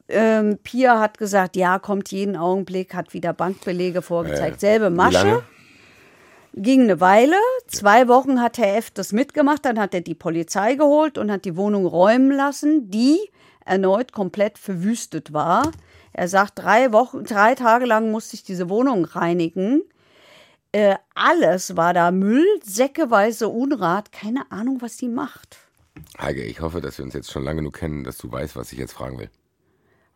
[0.08, 4.56] Ähm, Pia hat gesagt, ja, kommt jeden Augenblick, hat wieder Bankbelege vorgezeigt.
[4.56, 5.42] Äh, Selbe Masche.
[6.54, 7.36] Ging eine Weile.
[7.66, 8.90] Zwei Wochen hat Herr F.
[8.90, 9.64] das mitgemacht.
[9.64, 13.18] Dann hat er die Polizei geholt und hat die Wohnung räumen lassen, die
[13.64, 15.70] erneut komplett verwüstet war.
[16.12, 19.82] Er sagt, drei Wochen, drei Tage lang musste ich diese Wohnung reinigen.
[20.72, 24.10] Äh, alles war da Müll, säckeweise Unrat.
[24.10, 25.58] Keine Ahnung, was die macht.
[26.18, 28.72] Heike, ich hoffe, dass wir uns jetzt schon lange genug kennen, dass du weißt, was
[28.72, 29.30] ich jetzt fragen will.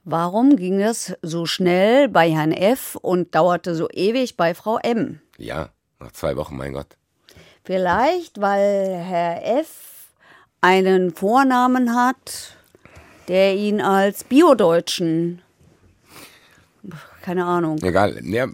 [0.05, 2.97] Warum ging es so schnell bei Herrn F.
[2.97, 5.21] und dauerte so ewig bei Frau M?
[5.39, 5.71] Ja,
[6.03, 6.97] nach zwei Wochen, mein Gott.
[7.65, 10.09] Vielleicht, weil Herr F.
[10.61, 12.57] einen Vornamen hat,
[13.29, 15.43] der ihn als Biodeutschen.
[17.23, 17.79] Keine Ahnung.
[17.83, 18.19] Egal.
[18.25, 18.47] Ja,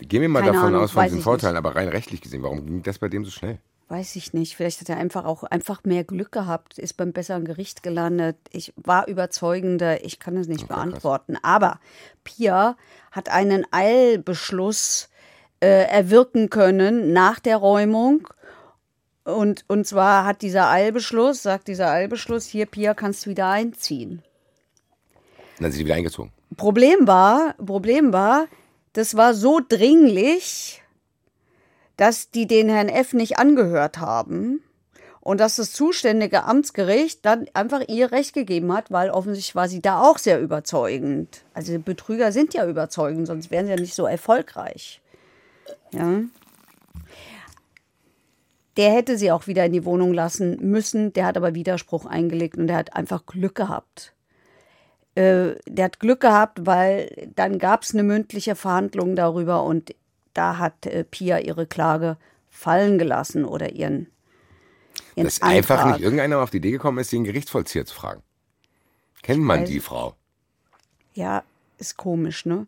[0.00, 1.64] gehen wir mal Keine davon Ahnung, aus, von diesen Vorteilen, nicht.
[1.64, 3.58] aber rein rechtlich gesehen, warum ging das bei dem so schnell?
[3.88, 4.56] Weiß ich nicht.
[4.56, 8.36] Vielleicht hat er einfach auch einfach mehr Glück gehabt, ist beim besseren Gericht gelandet.
[8.50, 11.34] Ich war überzeugender, ich kann es nicht okay, beantworten.
[11.34, 11.44] Krass.
[11.44, 11.80] Aber
[12.24, 12.76] Pia
[13.12, 15.08] hat einen Eilbeschluss
[15.60, 18.28] äh, erwirken können nach der Räumung.
[19.24, 24.22] Und, und zwar hat dieser Eilbeschluss, sagt dieser Eilbeschluss, hier, Pia, kannst du wieder einziehen.
[25.58, 26.32] Und dann sind sie wieder eingezogen.
[26.56, 28.46] Problem war, Problem war,
[28.92, 30.82] das war so dringlich,
[31.96, 33.14] dass die den Herrn F.
[33.14, 34.62] nicht angehört haben
[35.20, 39.82] und dass das zuständige Amtsgericht dann einfach ihr Recht gegeben hat, weil offensichtlich war sie
[39.82, 41.44] da auch sehr überzeugend.
[41.52, 45.00] Also Betrüger sind ja überzeugend, sonst wären sie ja nicht so erfolgreich.
[45.96, 46.20] Ja.
[48.76, 52.58] Der hätte sie auch wieder in die Wohnung lassen müssen, der hat aber Widerspruch eingelegt
[52.58, 54.12] und der hat einfach Glück gehabt.
[55.14, 59.94] Äh, der hat Glück gehabt, weil dann gab es eine mündliche Verhandlung darüber und
[60.34, 62.18] da hat äh, Pia ihre Klage
[62.50, 64.08] fallen gelassen oder ihren.
[65.14, 65.56] ihren Dass Antrag.
[65.56, 68.22] einfach nicht irgendeiner auf die Idee gekommen ist, den Gerichtsvollzieher zu fragen.
[69.22, 70.14] Kennt man die Frau?
[71.14, 71.42] Ja,
[71.78, 72.66] ist komisch, ne?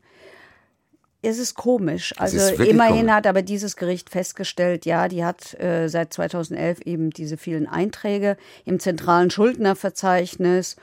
[1.28, 2.14] Es ist komisch.
[2.16, 3.12] Also ist immerhin komisch.
[3.12, 8.38] hat aber dieses Gericht festgestellt, ja, die hat äh, seit 2011 eben diese vielen Einträge
[8.64, 10.76] im zentralen Schuldnerverzeichnis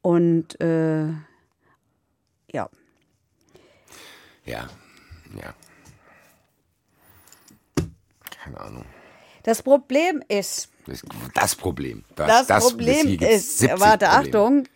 [0.00, 1.08] und äh,
[2.50, 2.70] ja.
[4.46, 4.68] Ja,
[5.36, 5.54] ja.
[8.42, 8.86] Keine Ahnung.
[9.42, 10.70] Das Problem ist.
[11.34, 12.04] Das Problem.
[12.14, 13.62] Das, das, das Problem ist.
[13.78, 14.08] Warte.
[14.08, 14.66] Achtung.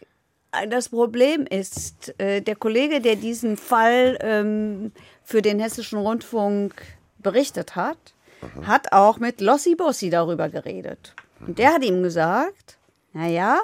[0.71, 4.93] Das Problem ist, äh, der Kollege, der diesen Fall ähm,
[5.23, 6.75] für den Hessischen Rundfunk
[7.19, 7.99] berichtet hat,
[8.41, 8.67] mhm.
[8.67, 11.15] hat auch mit Lossi Bossi darüber geredet.
[11.47, 12.79] Und der hat ihm gesagt,
[13.13, 13.61] naja,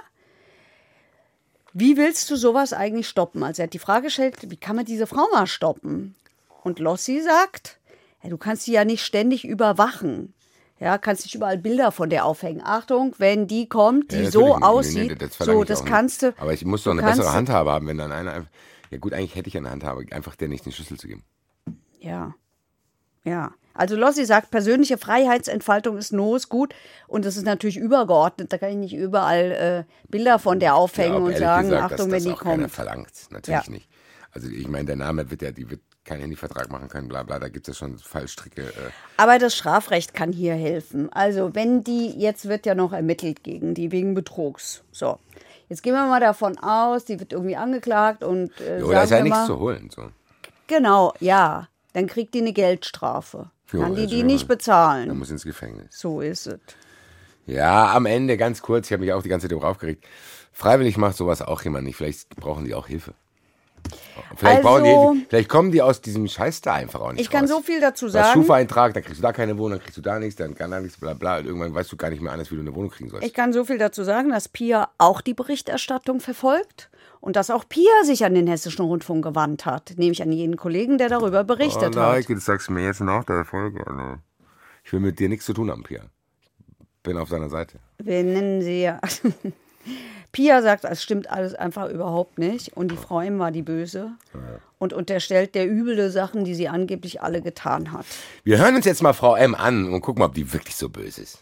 [1.73, 3.43] wie willst du sowas eigentlich stoppen?
[3.43, 6.15] Also er hat die Frage gestellt, wie kann man diese Frau mal stoppen?
[6.63, 7.79] Und Lossi sagt,
[8.23, 10.35] ja, du kannst sie ja nicht ständig überwachen.
[10.85, 12.61] Ja, kannst nicht überall Bilder von der aufhängen.
[12.63, 14.61] Achtung, wenn die kommt, die Ja, so natürlich.
[14.61, 16.35] Nee, aussieht, nee, das so, das kannst du.
[16.37, 18.51] Aber ich muss doch eine bessere Handhabe haben, wenn dann einer einfach.
[18.91, 21.25] Ja, gut, eigentlich hätte ich eine Handhabe, einfach der nicht den Schlüssel zu geben.
[22.01, 22.35] Ja.
[23.25, 23.53] Ja.
[23.73, 26.75] Also Lossi sagt, persönliche Freiheitsentfaltung ist nos gut
[27.09, 28.53] und das ist natürlich übergeordnet.
[28.53, 31.97] Da kann ich nicht überall äh, Bilder von der aufhängen glaub, und sagen, gesagt, Achtung,
[31.97, 32.73] dass wenn das die auch keiner kommt.
[32.73, 33.11] verlangt.
[33.31, 33.73] Natürlich Ja.
[33.73, 33.89] nicht.
[34.33, 37.39] Also ich meine, der Name wird ja, die wird keinen Handyvertrag machen können, bla bla,
[37.39, 38.63] da gibt es ja schon Fallstricke.
[38.63, 38.91] Äh.
[39.17, 41.13] Aber das Strafrecht kann hier helfen.
[41.13, 44.83] Also wenn die, jetzt wird ja noch ermittelt gegen die wegen Betrugs.
[44.93, 45.19] So.
[45.69, 49.17] Jetzt gehen wir mal davon aus, die wird irgendwie angeklagt und äh, Oder ist ja
[49.19, 49.91] wir nichts mal, zu holen.
[49.91, 50.11] So.
[50.67, 51.69] Genau, ja.
[51.95, 53.51] Dann kriegt die eine Geldstrafe.
[53.73, 55.09] Jo, Kann die also die nicht bezahlen.
[55.09, 55.99] Man muss ins Gefängnis.
[55.99, 56.61] So ist es.
[57.47, 60.05] Ja, am Ende ganz kurz, ich habe mich auch die ganze Zeit darüber aufgeregt.
[60.53, 61.97] Freiwillig macht sowas auch jemand nicht.
[61.97, 63.15] Vielleicht brauchen die auch Hilfe.
[64.37, 65.27] Vielleicht, Also- die.
[65.29, 67.51] Vielleicht kommen die aus diesem Scheiß da einfach auch nicht Ich kann raus.
[67.51, 68.41] so viel dazu sagen.
[68.41, 70.81] Schufa-Eintrag, dann kriegst du da keine Wohnung, dann kriegst du da nichts, dann kann da
[70.81, 71.39] nichts, bla bla.
[71.39, 73.27] Und irgendwann weißt du gar nicht mehr alles, wie du eine Wohnung kriegen sollst.
[73.27, 77.69] Ich kann so viel dazu sagen, dass Pia auch die Berichterstattung verfolgt und dass auch
[77.69, 81.97] Pia sich an den Hessischen Rundfunk gewandt hat, nämlich an jeden Kollegen, der darüber berichtet
[81.97, 82.15] oh, hat.
[82.17, 83.87] Leike, das sagst du mir jetzt nach der Folge.
[83.87, 84.19] Alter.
[84.85, 86.03] Ich will mit dir nichts zu tun haben, Pia.
[86.81, 87.79] Ich bin auf deiner Seite.
[87.99, 89.01] Wir nennen sie ja.
[90.35, 94.11] Pia sagt, es stimmt alles einfach überhaupt nicht und die Frau M war die Böse
[94.81, 98.05] und unterstellt der üble Sachen, die sie angeblich alle getan hat.
[98.43, 100.89] Wir hören uns jetzt mal Frau M an und gucken mal, ob die wirklich so
[100.89, 101.39] böse ist.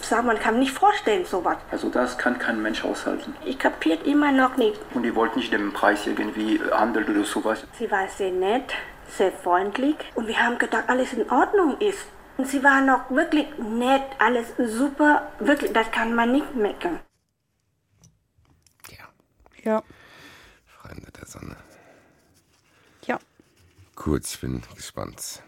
[0.00, 1.58] Sag, man kann nicht vorstellen, sowas.
[1.70, 3.34] Also das kann kein Mensch aushalten.
[3.44, 4.78] Ich kapiert immer noch nicht.
[4.94, 7.64] Und ihr wollt nicht den Preis irgendwie handeln oder sowas.
[7.78, 8.72] Sie war sehr nett,
[9.14, 12.06] sehr freundlich und wir haben gedacht, alles in Ordnung ist.
[12.38, 17.00] Und sie war noch wirklich nett, alles super, wirklich, das kann man nicht meckern.
[19.66, 19.82] Ja.
[20.64, 21.56] Freunde der Sonne.
[23.04, 23.18] Ja.
[23.96, 25.42] Gut, ich bin gespannt,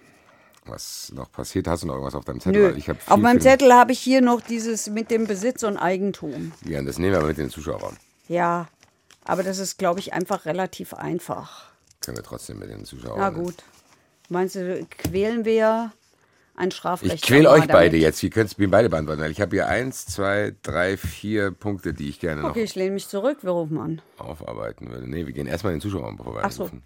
[0.65, 1.69] was noch passiert.
[1.69, 2.75] Hast du noch irgendwas auf deinem Zettel?
[2.75, 2.95] Nö.
[3.07, 6.53] Auf meinem Zettel habe ich hier noch dieses mit dem Besitz und Eigentum.
[6.65, 7.97] Ja, das nehmen wir mit den Zuschauerraum.
[8.27, 8.67] Ja,
[9.25, 11.67] aber das ist, glaube ich, einfach relativ einfach.
[12.01, 13.21] Können wir trotzdem mit den Zuschauerraum.
[13.21, 13.63] Na gut.
[14.29, 15.93] Meinst du, quälen wir
[16.59, 17.15] ein Strafrecht?
[17.15, 18.23] Ich quäle euch beide jetzt.
[18.23, 19.21] Ihr könnt es mir beide beantworten.
[19.21, 22.75] weil Ich habe hier eins, zwei, drei, vier Punkte, die ich gerne noch Okay, ich
[22.75, 23.39] lehne mich zurück.
[23.43, 24.03] Wir rufen an.
[24.19, 25.09] aufarbeiten würde.
[25.09, 26.65] Nee, wir gehen erstmal in den Zuschauerraum, bevor wir Ach so.
[26.65, 26.83] anrufen.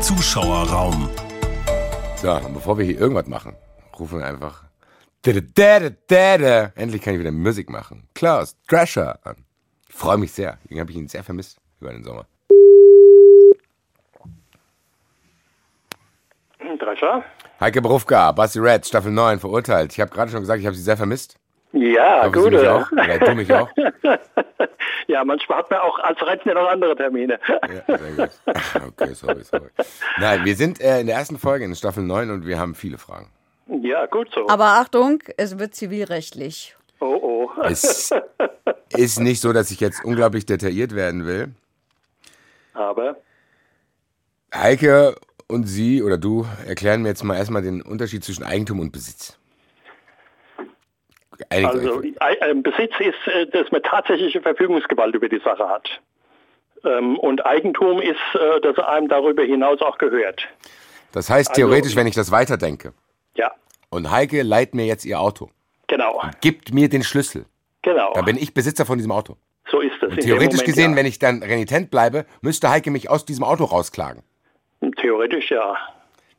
[0.00, 1.08] Zuschauerraum.
[2.20, 3.54] So, und bevor wir hier irgendwas machen,
[3.98, 4.64] rufen wir einfach.
[5.24, 8.08] Endlich kann ich wieder Musik machen.
[8.14, 9.44] Klaus Drescher an.
[9.88, 10.58] Ich freue mich sehr.
[10.70, 12.26] Den habe ich ihn sehr vermisst über den Sommer.
[16.78, 17.24] Drescher?
[17.60, 19.92] Heike Berufka, Basti Red, Staffel 9, verurteilt.
[19.92, 21.36] Ich habe gerade schon gesagt, ich habe sie sehr vermisst.
[21.72, 22.50] Ja, gut.
[22.50, 22.76] mich oder?
[22.76, 22.92] auch.
[22.92, 23.68] Oder du mich auch.
[25.08, 27.38] Ja, manchmal hat man auch als Rentner noch andere Termine.
[27.48, 28.30] Ja, sehr gut.
[28.88, 29.68] Okay, sorry, sorry.
[30.18, 32.98] Nein, wir sind äh, in der ersten Folge in Staffel 9 und wir haben viele
[32.98, 33.30] Fragen.
[33.82, 34.48] Ja, gut so.
[34.48, 36.76] Aber Achtung, es wird zivilrechtlich.
[37.00, 37.62] oh, oh.
[37.62, 38.12] Es
[38.96, 41.54] ist nicht so, dass ich jetzt unglaublich detailliert werden will.
[42.74, 43.16] Aber,
[44.54, 45.16] Heike
[45.48, 49.38] und Sie oder du erklären mir jetzt mal erstmal den Unterschied zwischen Eigentum und Besitz.
[51.50, 55.88] Einigt also, äh, Besitz ist, äh, dass man tatsächliche Verfügungsgewalt über die Sache hat.
[56.84, 60.48] Ähm, und Eigentum ist, äh, dass einem darüber hinaus auch gehört.
[61.12, 62.92] Das heißt also- theoretisch, wenn ich das weiterdenke
[63.36, 63.52] Ja,
[63.90, 65.50] und Heike leiht mir jetzt ihr Auto,
[65.88, 66.22] genau.
[66.40, 67.44] gibt mir den Schlüssel,
[67.82, 68.12] Genau.
[68.14, 69.36] dann bin ich Besitzer von diesem Auto.
[69.70, 70.12] so ist das.
[70.12, 74.22] Und theoretisch gesehen, wenn ich dann renitent bleibe, müsste Heike mich aus diesem Auto rausklagen.
[75.10, 75.76] Theoretisch ja.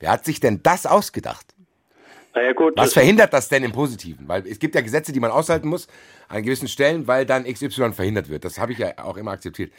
[0.01, 1.45] Wer hat sich denn das ausgedacht?
[2.35, 2.73] Naja, gut.
[2.75, 4.27] Was das- verhindert das denn im Positiven?
[4.27, 5.87] Weil es gibt ja Gesetze, die man aushalten muss
[6.27, 8.43] an gewissen Stellen, weil dann XY verhindert wird.
[8.43, 9.71] Das habe ich ja auch immer akzeptiert.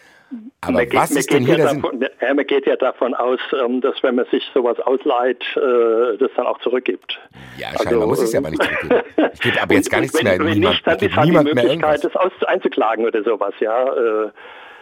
[0.63, 1.83] Aber Man geht- was man ist denn geht hier ja der Sinn?
[1.83, 6.17] davon, ja, man geht ja davon aus, ähm, dass wenn man sich sowas ausleiht, äh,
[6.19, 7.21] das dann auch zurückgibt.
[7.59, 9.31] Ja, Also, scheinbar muss ich es ja äh, aber nicht zurückgeben.
[9.35, 10.39] Ich gebe aber jetzt gar nichts wenn, mehr.
[10.39, 13.85] Wenn niemand, nicht, dann ist halt die Möglichkeit, das aus, einzuklagen oder sowas, ja.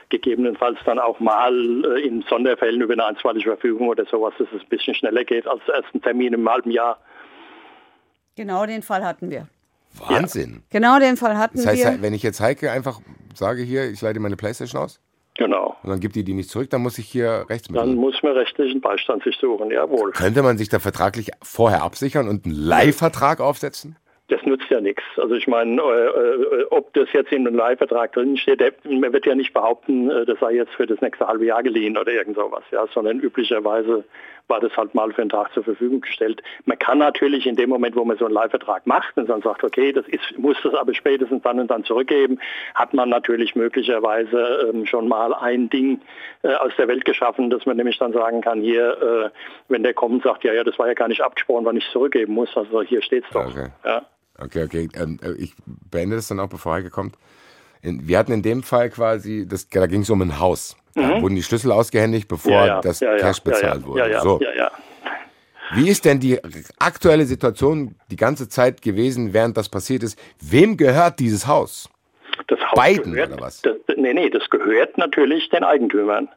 [0.08, 1.52] Gegebenenfalls dann auch mal
[1.96, 5.46] äh, in Sonderfällen über eine einstweilige Verfügung oder sowas, dass es ein bisschen schneller geht
[5.46, 6.98] als erst ein Termin im halben Jahr.
[8.36, 9.48] Genau den Fall hatten wir.
[9.98, 10.62] Wahnsinn.
[10.70, 12.02] Genau den Fall hatten Das heißt, wir.
[12.02, 13.00] wenn ich jetzt Heike einfach
[13.34, 15.00] sage, hier, ich leite meine Playstation aus
[15.38, 15.76] Genau.
[15.82, 17.78] und dann gibt die die nicht zurück, dann muss ich hier rechts mit.
[17.80, 20.12] Dann muss man rechtlichen Beistand sich suchen, jawohl.
[20.12, 23.96] Könnte man sich da vertraglich vorher absichern und einen Leihvertrag aufsetzen?
[24.28, 25.04] Das nutzt ja nichts.
[25.16, 29.12] Also ich meine, äh, äh, ob das jetzt in einem Leihvertrag drin steht, der, man
[29.12, 32.12] wird ja nicht behaupten, äh, das sei jetzt für das nächste halbe Jahr geliehen oder
[32.12, 34.04] irgend sowas, ja, sondern üblicherweise
[34.48, 36.42] war das halt mal für einen Tag zur Verfügung gestellt.
[36.64, 39.64] Man kann natürlich in dem Moment, wo man so einen Leihvertrag macht und dann sagt,
[39.64, 42.38] okay, das ist, muss das aber spätestens dann und dann zurückgeben,
[42.74, 46.00] hat man natürlich möglicherweise ähm, schon mal ein Ding
[46.42, 49.94] äh, aus der Welt geschaffen, dass man nämlich dann sagen kann, hier, äh, wenn der
[49.94, 52.82] kommt sagt, ja, ja, das war ja gar nicht abgesprochen, wann ich zurückgeben muss, also
[52.82, 53.46] hier steht's doch.
[53.46, 53.68] Okay.
[53.84, 54.02] Ja.
[54.38, 54.88] Okay, okay.
[54.94, 57.16] Ähm, äh, ich beende das dann auch, bevor Heike kommt.
[57.82, 60.76] In, wir hatten in dem Fall quasi, das, da ging es um ein Haus.
[60.94, 62.56] Da wurden die Schlüssel ausgehändigt, bevor Mhm.
[62.56, 64.18] Ja, ja, das ja, Cash bezahlt wurde.
[64.22, 64.40] So.
[65.74, 66.38] Wie ist denn die
[66.78, 70.18] aktuelle Situation die ganze Zeit gewesen, während das passiert ist?
[70.40, 71.90] Wem gehört dieses Haus?
[72.46, 73.62] Das Haus Beiden, gehört, oder was?
[73.62, 76.28] Das, nee, nee, das gehört natürlich den Eigentümern.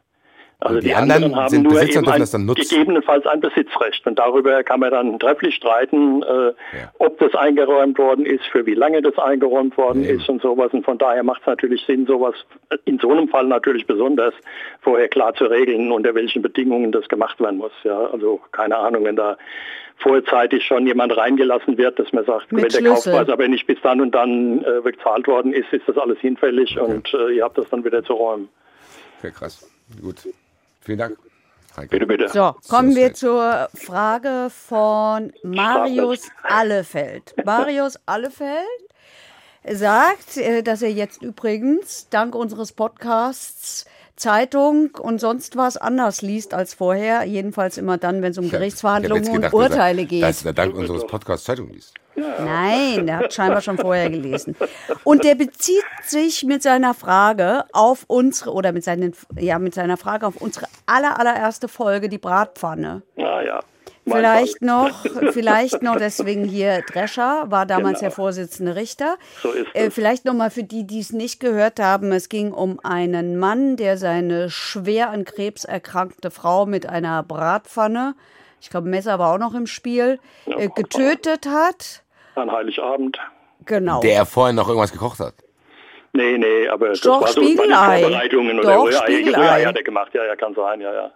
[0.60, 2.68] Also Und die anderen sind nur Besitzer eben ein, das dann nutzen?
[2.68, 4.06] gegebenenfalls ein Besitzrecht.
[4.06, 6.52] Und darüber kann man dann trefflich streiten, äh,
[6.98, 10.72] ob das eingeräumt worden ist, für wie lange das eingeräumt worden ist und sowas.
[10.72, 12.34] Und von daher macht es natürlich Sinn, sowas
[12.84, 14.34] in so einem Fall natürlich besonders
[14.82, 17.72] vorher klar zu regeln, unter welchen Bedingungen das gemacht werden muss.
[17.82, 19.38] Ja, also keine Ahnung, wenn da
[19.96, 23.12] vorzeitig schon jemand reingelassen wird, dass man sagt, Mit wenn der Schlüssel.
[23.12, 26.78] Kaufpreis aber nicht bis dann und dann äh, bezahlt worden ist, ist das alles hinfällig
[26.78, 28.48] und äh, ihr habt das dann wieder zu räumen.
[29.18, 29.70] Okay, krass.
[30.00, 30.26] Gut.
[30.80, 31.18] Vielen Dank.
[31.76, 31.88] Heike.
[31.90, 32.28] Bitte, bitte.
[32.28, 37.34] So, kommen wir zur Frage von Marius Allefeld.
[37.44, 38.64] Marius Allefeld
[39.64, 43.84] sagt, äh, dass er jetzt übrigens dank unseres Podcasts
[44.16, 47.24] Zeitung und sonst was anders liest als vorher.
[47.24, 50.22] Jedenfalls immer dann, wenn es um Gerichtsverhandlungen und gedacht, er- Urteile geht.
[50.22, 51.94] Dass er dank unseres Podcasts Zeitung liest.
[52.20, 54.56] Nein, der hat scheinbar schon vorher gelesen.
[55.04, 59.96] Und der bezieht sich mit seiner Frage auf unsere, oder mit, seinen, ja, mit seiner
[59.96, 63.02] Frage auf unsere aller, allererste Folge, die Bratpfanne.
[63.16, 63.60] Ja, ja.
[64.06, 64.90] Vielleicht noch,
[65.32, 68.08] vielleicht noch deswegen hier Drescher, war damals Genau.
[68.08, 69.16] der Vorsitzende Richter.
[69.42, 69.94] So ist Äh, es.
[69.94, 73.76] vielleicht noch mal für die, die es nicht gehört haben, es ging um einen Mann,
[73.76, 78.14] der seine schwer an Krebs erkrankte Frau mit einer Bratpfanne,
[78.62, 82.02] ich glaube Messer war auch noch im Spiel, äh, getötet hat.
[82.40, 83.18] An Heiligabend.
[83.66, 84.00] Genau.
[84.00, 85.34] Der vorher noch irgendwas gekocht hat.
[86.12, 88.00] Nee, nee, aber das Doch, war so Spiegelei.
[88.00, 88.92] Vorbereitungen Doch, oder.
[88.92, 89.38] Spiegelei.
[89.38, 91.12] Rührei hat er gemacht, ja, ja, kann sein, ja, ja.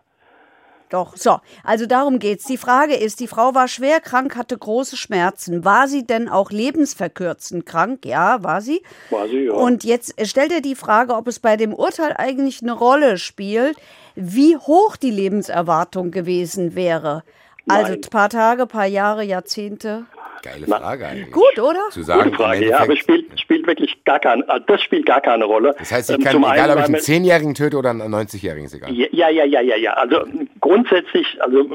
[0.91, 1.39] Doch, so.
[1.65, 2.45] Also darum geht's.
[2.45, 5.65] Die Frage ist, die Frau war schwer krank, hatte große Schmerzen.
[5.65, 8.05] War sie denn auch lebensverkürzend krank?
[8.05, 8.83] Ja, war sie.
[9.11, 9.53] War sie, ja.
[9.55, 13.77] Und jetzt stellt er die Frage, ob es bei dem Urteil eigentlich eine Rolle spielt,
[14.15, 17.25] wie hoch die Lebenserwartung gewesen wäre.
[17.67, 18.01] Also Nein.
[18.05, 20.05] ein paar Tage, paar Jahre, Jahrzehnte.
[20.45, 21.31] Geile Frage eigentlich.
[21.33, 21.89] Gut, oder?
[21.91, 25.23] Zu sagen, Gute Frage, ja, aber spielt, spielt wirklich gar keine, äh, das spielt gar
[25.23, 25.75] keine Rolle.
[25.79, 28.15] Das heißt, ich Ähm, kann, zum egal einen, ob ich einen 10-Jährigen töte oder einen
[28.15, 28.93] 90-Jährigen, ist egal.
[28.93, 29.93] Ja, ja, ja, ja, ja.
[29.95, 30.27] Also
[30.61, 31.67] grundsätzlich, also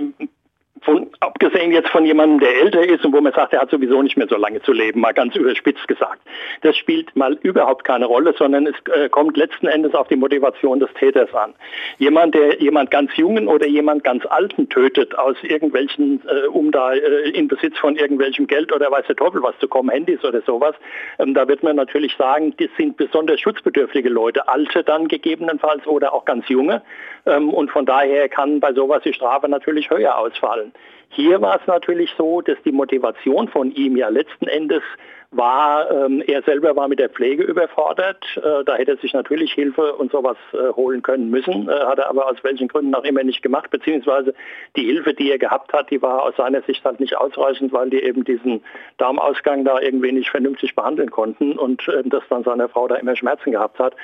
[0.82, 4.02] von, abgesehen jetzt von jemandem, der älter ist und wo man sagt, er hat sowieso
[4.02, 6.22] nicht mehr so lange zu leben, mal ganz überspitzt gesagt.
[6.62, 10.80] Das spielt mal überhaupt keine Rolle, sondern es äh, kommt letzten Endes auf die Motivation
[10.80, 11.54] des Täters an.
[11.98, 16.94] Jemand, der jemand ganz Jungen oder jemand ganz Alten tötet, aus irgendwelchen, äh, um da
[16.94, 20.42] äh, in Besitz von irgendwelchem Geld oder weiß der Teufel was zu kommen, Handys oder
[20.42, 20.76] sowas,
[21.20, 26.14] ähm, da wird man natürlich sagen, das sind besonders schutzbedürftige Leute, Alte dann gegebenenfalls oder
[26.14, 26.82] auch ganz Junge.
[27.26, 30.69] Ähm, und von daher kann bei sowas die Strafe natürlich höher ausfallen.
[31.10, 34.84] Hier war es natürlich so, dass die Motivation von ihm ja letzten Endes
[35.32, 38.26] war, ähm, er selber war mit der Pflege überfordert.
[38.38, 42.00] Äh, da hätte er sich natürlich Hilfe und sowas äh, holen können müssen, äh, hat
[42.00, 44.34] er aber aus welchen Gründen auch immer nicht gemacht, beziehungsweise
[44.76, 47.92] die Hilfe, die er gehabt hat, die war aus seiner Sicht halt nicht ausreichend, weil
[47.92, 48.64] die eben diesen
[48.98, 53.16] Darmausgang da irgendwie nicht vernünftig behandeln konnten und äh, dass dann seine Frau da immer
[53.16, 53.96] Schmerzen gehabt hat.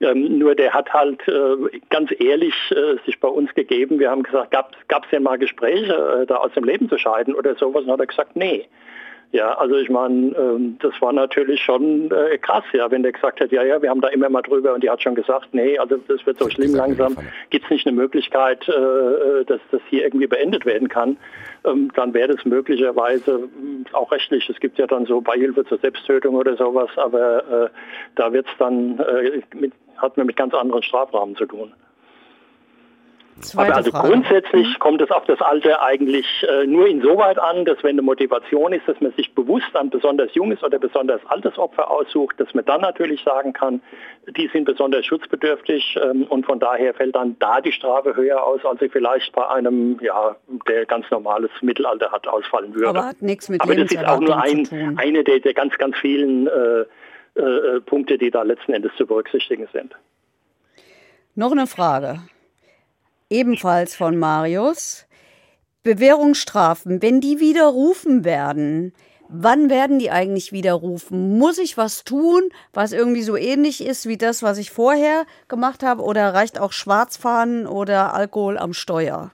[0.00, 4.00] Ähm, nur der hat halt äh, ganz ehrlich äh, sich bei uns gegeben.
[4.00, 7.34] Wir haben gesagt, gab es denn mal Gespräche, äh, da aus dem Leben zu scheiden
[7.34, 7.84] oder sowas?
[7.84, 8.66] Und hat er gesagt, nee.
[9.32, 13.40] Ja, also ich meine, ähm, das war natürlich schon äh, krass, ja, wenn der gesagt
[13.40, 15.76] hat, ja, ja, wir haben da immer mal drüber und die hat schon gesagt, nee,
[15.76, 17.16] also das wird so schlimm langsam,
[17.50, 21.16] gibt es nicht eine Möglichkeit, äh, dass das hier irgendwie beendet werden kann,
[21.64, 24.48] ähm, dann wäre das möglicherweise mh, auch rechtlich.
[24.48, 27.68] Es gibt ja dann so Beihilfe zur Selbsttötung oder sowas, aber äh,
[28.14, 31.72] da wird es dann, äh, mit, hat man mit ganz anderen Strafrahmen zu tun.
[33.40, 34.08] Zweite Aber also Frage.
[34.08, 38.72] grundsätzlich kommt es auf das Alter eigentlich äh, nur insoweit an, dass wenn eine Motivation
[38.72, 42.64] ist, dass man sich bewusst ein besonders junges oder besonders altes Opfer aussucht, dass man
[42.64, 43.82] dann natürlich sagen kann,
[44.36, 48.64] die sind besonders schutzbedürftig ähm, und von daher fällt dann da die Strafe höher aus,
[48.64, 50.36] als sie vielleicht bei einem, ja,
[50.68, 52.88] der ganz normales Mittelalter hat, ausfallen würde.
[52.88, 55.96] Aber hat nichts mit Aber das ist auch nur ein, eine der, der ganz, ganz
[55.98, 56.84] vielen äh,
[57.40, 59.92] äh, Punkte, die da letzten Endes zu berücksichtigen sind.
[61.34, 62.20] Noch eine Frage.
[63.34, 65.06] Ebenfalls von Marius.
[65.82, 68.92] Bewährungsstrafen, wenn die widerrufen werden,
[69.28, 71.38] Wann werden die eigentlich widerrufen?
[71.38, 75.82] Muss ich was tun, was irgendwie so ähnlich ist wie das, was ich vorher gemacht
[75.82, 76.02] habe?
[76.02, 79.32] Oder reicht auch Schwarzfahren oder Alkohol am Steuer?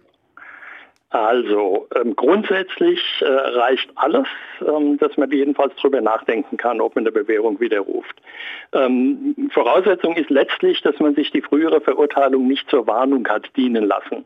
[1.10, 4.28] Also ähm, grundsätzlich äh, reicht alles,
[4.64, 8.14] ähm, dass man jedenfalls darüber nachdenken kann, ob man eine Bewährung widerruft.
[8.72, 13.84] Ähm, Voraussetzung ist letztlich, dass man sich die frühere Verurteilung nicht zur Warnung hat dienen
[13.84, 14.24] lassen.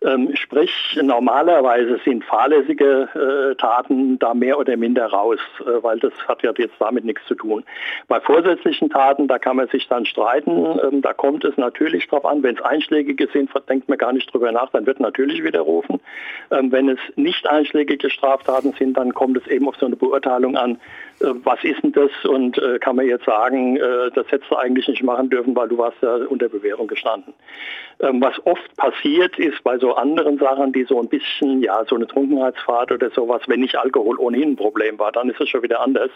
[0.00, 0.70] Ähm, sprich,
[1.02, 6.52] normalerweise sind fahrlässige äh, Taten da mehr oder minder raus, äh, weil das hat ja
[6.56, 7.64] jetzt damit nichts zu tun.
[8.06, 10.78] Bei vorsätzlichen Taten, da kann man sich dann streiten.
[10.84, 14.32] Ähm, da kommt es natürlich drauf an, wenn es einschlägige sind, denkt man gar nicht
[14.32, 15.98] drüber nach, dann wird natürlich widerrufen.
[16.52, 20.56] Ähm, wenn es nicht einschlägige Straftaten sind, dann kommt es eben auf so eine Beurteilung
[20.56, 20.78] an,
[21.20, 24.56] äh, was ist denn das und äh, kann man jetzt sagen, äh, das hättest du
[24.56, 27.34] eigentlich nicht machen dürfen, weil du warst ja unter Bewährung gestanden.
[28.00, 31.96] Ähm, was oft passiert ist bei so anderen Sachen, die so ein bisschen, ja, so
[31.96, 35.62] eine Trunkenheitsfahrt oder sowas, wenn nicht Alkohol ohnehin ein Problem war, dann ist es schon
[35.62, 36.10] wieder anders,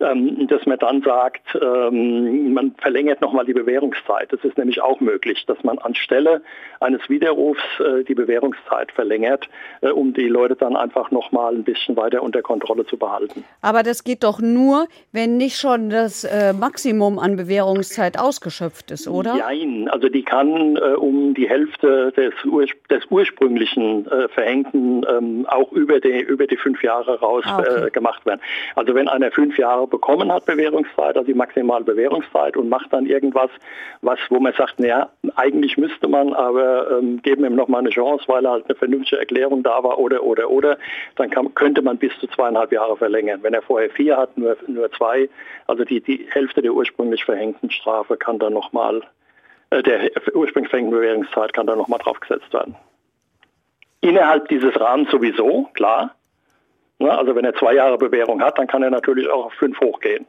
[0.00, 4.32] ähm, dass man dann sagt, ähm, man verlängert nochmal die Bewährungszeit.
[4.32, 6.42] Das ist nämlich auch möglich, dass man anstelle
[6.80, 9.48] eines Widerrufs äh, die Bewährungszeit verlängert,
[9.80, 13.44] äh, um die Leute dann einfach nochmal ein bisschen weiter unter Kontrolle zu behalten.
[13.62, 19.08] Aber das geht doch nur, wenn nicht schon das äh, Maximum an Bewährungszeit ausgeschöpft ist,
[19.08, 19.36] oder?
[19.36, 22.34] Nein, also die kann äh, um die Hälfte des,
[22.90, 27.86] des ursprünglichen äh, Verhängten ähm, auch über die, über die fünf Jahre raus ah, okay.
[27.86, 28.40] Äh, gemacht werden.
[28.74, 33.06] Also wenn einer fünf Jahre bekommen hat Bewährungszeit, also die maximale Bewährungszeit und macht dann
[33.06, 33.50] irgendwas,
[34.02, 38.24] was, wo man sagt, naja, eigentlich müsste man, aber ähm, geben ihm nochmal eine Chance,
[38.28, 40.78] weil halt eine vernünftige Erklärung da war oder, oder, oder,
[41.16, 43.42] dann kann, könnte man bis zu zweieinhalb Jahre verlängern.
[43.42, 45.28] Wenn er vorher vier hat, nur, nur zwei,
[45.66, 49.02] also die, die Hälfte der ursprünglich verhängten Strafe kann dann nochmal,
[49.70, 52.76] äh, der ursprünglich verhängten Bewährungszeit kann dann nochmal draufgesetzt werden.
[54.00, 56.14] Innerhalb dieses Rahmens sowieso, klar.
[56.98, 59.80] Ne, also wenn er zwei Jahre Bewährung hat, dann kann er natürlich auch auf fünf
[59.80, 60.26] hochgehen.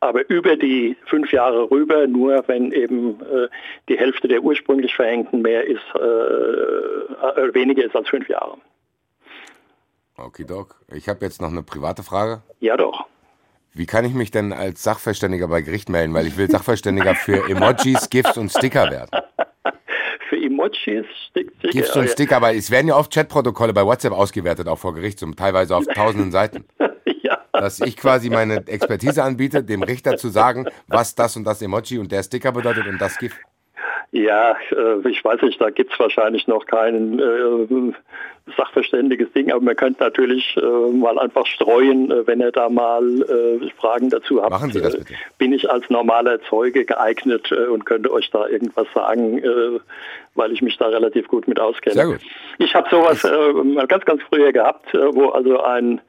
[0.00, 3.48] Aber über die fünf Jahre rüber, nur wenn eben äh,
[3.88, 8.58] die Hälfte der ursprünglich Verhängten mehr ist, äh, äh, weniger ist als fünf Jahre.
[10.16, 10.76] Okay, Doc.
[10.92, 12.42] Ich habe jetzt noch eine private Frage.
[12.60, 13.06] Ja, doch.
[13.72, 16.14] Wie kann ich mich denn als Sachverständiger bei Gericht melden?
[16.14, 19.10] Weil ich will Sachverständiger für Emojis, GIFs und Sticker werden.
[20.28, 21.68] Für Emojis, Sticker.
[21.68, 25.24] GIFs und Sticker, aber es werden ja oft Chatprotokolle bei WhatsApp ausgewertet, auch vor Gericht,
[25.36, 26.64] teilweise auf tausenden Seiten.
[27.22, 27.38] ja.
[27.52, 31.98] Dass ich quasi meine Expertise anbiete, dem Richter zu sagen, was das und das Emoji
[31.98, 33.38] und der Sticker bedeutet und das GIF.
[34.18, 37.92] Ja, äh, ich weiß nicht, da gibt es wahrscheinlich noch kein äh,
[38.56, 43.04] sachverständiges Ding, aber man könnte natürlich äh, mal einfach streuen, äh, wenn ihr da mal
[43.22, 44.50] äh, Fragen dazu habt.
[44.50, 45.14] Machen Sie das bitte.
[45.38, 49.40] bin ich als normaler Zeuge geeignet äh, und könnte euch da irgendwas sagen,
[50.34, 51.94] weil ich mich da relativ gut mit auskenne.
[51.94, 52.20] Sehr gut.
[52.58, 56.00] Ich habe sowas mal ganz, ganz früher gehabt, wo also ein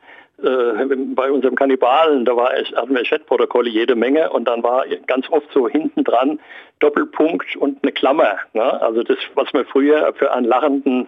[0.43, 5.29] äh, bei unserem Kannibalen, da war, hatten wir Chatprotokolle jede Menge und dann war ganz
[5.29, 6.39] oft so hinten dran
[6.79, 8.37] Doppelpunkt und eine Klammer.
[8.53, 8.81] Ne?
[8.81, 11.07] Also das, was man früher für einen lachenden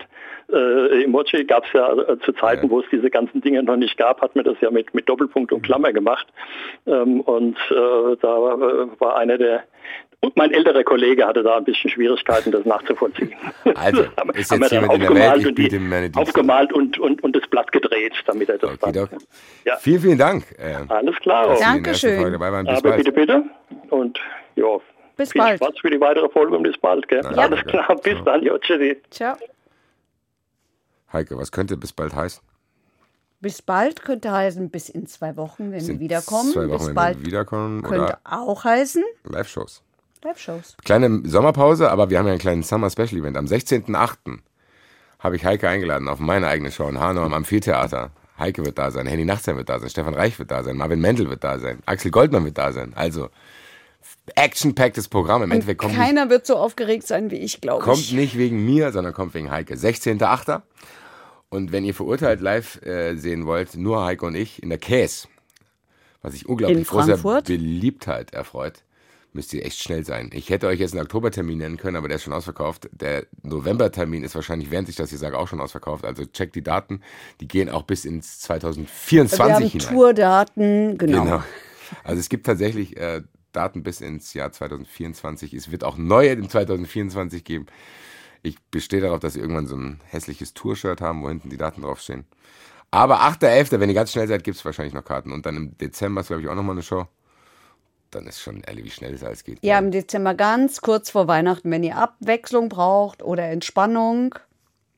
[0.51, 2.69] äh, Emoji gab es ja äh, zu Zeiten, ja.
[2.71, 5.51] wo es diese ganzen Dinge noch nicht gab, hat man das ja mit, mit Doppelpunkt
[5.51, 6.27] und Klammer gemacht.
[6.85, 8.27] Ähm, und äh, da
[8.99, 9.63] war einer der
[10.23, 13.33] und mein älterer Kollege hatte da ein bisschen Schwierigkeiten, das nachzuvollziehen.
[13.75, 14.03] Also,
[14.33, 17.71] ist jetzt jemand in der Welt, ich biete meine Aufgemalt und, und, und das Blatt
[17.71, 19.09] gedreht, damit er das okay, dann...
[19.65, 19.77] Ja.
[19.77, 20.43] Vielen, vielen Dank.
[20.59, 21.57] Äh, Alles klar.
[21.59, 22.31] Dankeschön.
[22.31, 22.97] Dabei Bis Aber bald.
[22.97, 23.43] bitte, bitte.
[23.89, 24.19] Und
[24.55, 24.65] ja,
[25.21, 25.63] bis viel bald.
[25.63, 27.07] Spaß für die weitere Folge und bis bald.
[27.07, 27.21] Gell?
[27.23, 27.29] Ja.
[27.31, 28.21] Alles klar, bis ja.
[28.21, 28.43] dann.
[28.43, 29.01] Jo, tschüssi.
[29.09, 29.35] Ciao.
[31.13, 32.41] Heike, was könnte bis bald heißen?
[33.41, 36.51] Bis bald könnte heißen bis in zwei Wochen, wenn Sind wir wiederkommen.
[36.51, 37.81] Zwei Wochen, bis wenn bald wir wiederkommen.
[37.81, 39.03] Könnte auch heißen.
[39.23, 39.81] Live-Shows.
[40.23, 40.77] Live-Shows.
[40.85, 43.37] Kleine Sommerpause, aber wir haben ja einen kleinen Summer-Special-Event.
[43.37, 44.39] Am 16.08.
[45.19, 48.11] habe ich Heike eingeladen auf meine eigene Show in Hanau am Amphitheater.
[48.37, 50.99] Heike wird da sein, Henny Nachtsheim wird da sein, Stefan Reich wird da sein, Marvin
[50.99, 52.93] Mendel wird da sein, Axel Goldmann wird da sein.
[52.95, 53.29] Also
[54.35, 55.43] action-packtes Programm.
[55.43, 57.85] Im Endeffekt kommt keiner nicht, wird so aufgeregt sein wie ich, glaube ich.
[57.85, 59.75] Kommt nicht wegen mir, sondern kommt wegen Heike.
[59.75, 60.61] 16.08.
[61.49, 65.27] Und wenn ihr verurteilt live äh, sehen wollt, nur Heike und ich in der Käse,
[66.21, 68.83] was sich unglaublich großer Beliebtheit erfreut
[69.33, 70.29] müsst ihr echt schnell sein.
[70.33, 72.89] Ich hätte euch jetzt einen Oktobertermin nennen können, aber der ist schon ausverkauft.
[72.91, 76.05] Der Novembertermin ist wahrscheinlich, während ich das hier sage, auch schon ausverkauft.
[76.05, 77.01] Also checkt die Daten.
[77.39, 79.93] Die gehen auch bis ins 2024 Wir haben hinein.
[79.93, 81.23] Tourdaten, genau.
[81.23, 81.43] genau.
[82.03, 83.21] Also es gibt tatsächlich äh,
[83.51, 85.53] Daten bis ins Jahr 2024.
[85.53, 87.65] Es wird auch neue im 2024 geben.
[88.43, 91.81] Ich bestehe darauf, dass sie irgendwann so ein hässliches Tour-Shirt haben, wo hinten die Daten
[91.81, 92.25] draufstehen.
[92.89, 95.31] Aber 8.11., wenn ihr ganz schnell seid, gibt es wahrscheinlich noch Karten.
[95.31, 97.07] Und dann im Dezember ist, glaube ich, auch nochmal eine Show
[98.11, 99.59] dann ist schon ehrlich, wie schnell es alles geht.
[99.63, 104.35] Ja, im Dezember ganz kurz vor Weihnachten, wenn ihr Abwechslung braucht oder Entspannung,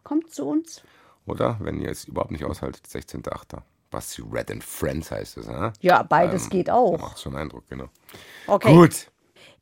[0.04, 0.82] kommt zu uns.
[1.26, 3.62] Oder wenn ihr es überhaupt nicht aushaltet, 16.8.
[3.94, 5.72] Basti Red and Friends heißt es, ne?
[5.80, 7.00] Ja, beides ähm, geht auch.
[7.00, 7.90] Macht schon Eindruck, genau.
[8.48, 8.74] Okay.
[8.74, 9.08] Gut.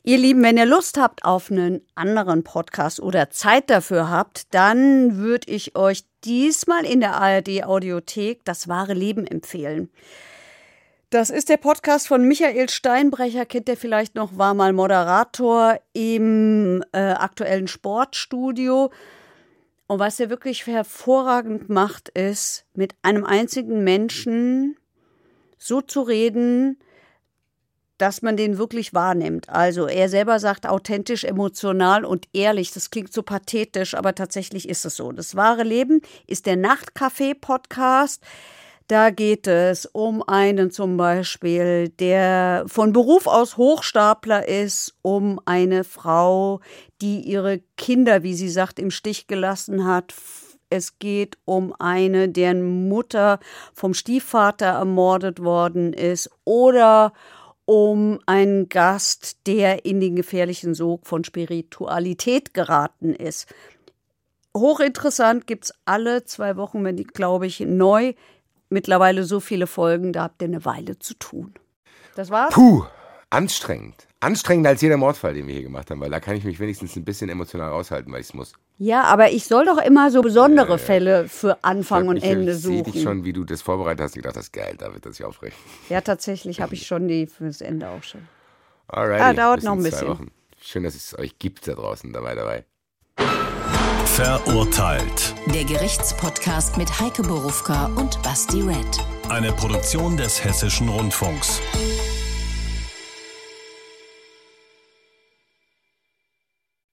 [0.03, 5.17] Ihr Lieben, wenn ihr Lust habt auf einen anderen Podcast oder Zeit dafür habt, dann
[5.17, 9.91] würde ich euch diesmal in der ARD Audiothek das wahre Leben empfehlen.
[11.09, 16.85] Das ist der Podcast von Michael Steinbrecher, kennt ihr vielleicht noch, war mal Moderator im
[16.93, 18.91] äh, aktuellen Sportstudio.
[19.91, 24.77] Und was er wirklich hervorragend macht, ist, mit einem einzigen Menschen
[25.57, 26.79] so zu reden,
[27.97, 29.49] dass man den wirklich wahrnimmt.
[29.49, 32.71] Also er selber sagt authentisch, emotional und ehrlich.
[32.71, 35.11] Das klingt so pathetisch, aber tatsächlich ist es so.
[35.11, 38.23] Das wahre Leben ist der Nachtcafé-Podcast.
[38.87, 45.83] Da geht es um einen zum Beispiel, der von Beruf aus Hochstapler ist, um eine
[45.83, 46.59] Frau,
[47.01, 50.13] die ihre Kinder, wie sie sagt, im Stich gelassen hat.
[50.69, 53.39] Es geht um eine, deren Mutter
[53.73, 57.13] vom Stiefvater ermordet worden ist oder
[57.65, 63.47] um einen Gast, der in den gefährlichen Sog von Spiritualität geraten ist.
[64.55, 68.13] Hochinteressant gibt es alle zwei Wochen, wenn die, glaube ich, neu.
[68.71, 71.53] Mittlerweile so viele Folgen, da habt ihr eine Weile zu tun.
[72.15, 72.53] Das war's?
[72.53, 72.85] Puh,
[73.29, 74.07] anstrengend.
[74.21, 76.95] Anstrengender als jeder Mordfall, den wir hier gemacht haben, weil da kann ich mich wenigstens
[76.95, 78.53] ein bisschen emotional raushalten, weil ich es muss.
[78.77, 82.77] Ja, aber ich soll doch immer so besondere äh, Fälle für Anfang und Ende suchen.
[82.77, 84.15] Ich sehe dich schon, wie du das vorbereitet hast.
[84.15, 85.55] Ich dachte, das ist geil, da wird das sich aufregen.
[85.89, 88.21] Ja, tatsächlich habe ich schon die fürs Ende auch schon.
[88.87, 90.31] Alrighty, ah, dauert noch ein bisschen.
[90.61, 92.65] Schön, dass es euch gibt da draußen dabei dabei.
[94.05, 95.33] Verurteilt.
[95.53, 96.30] Der Gerichtspodcast
[96.77, 98.77] mit Heike Borufka und Basti Red.
[99.29, 101.61] Eine Produktion des Hessischen Rundfunks.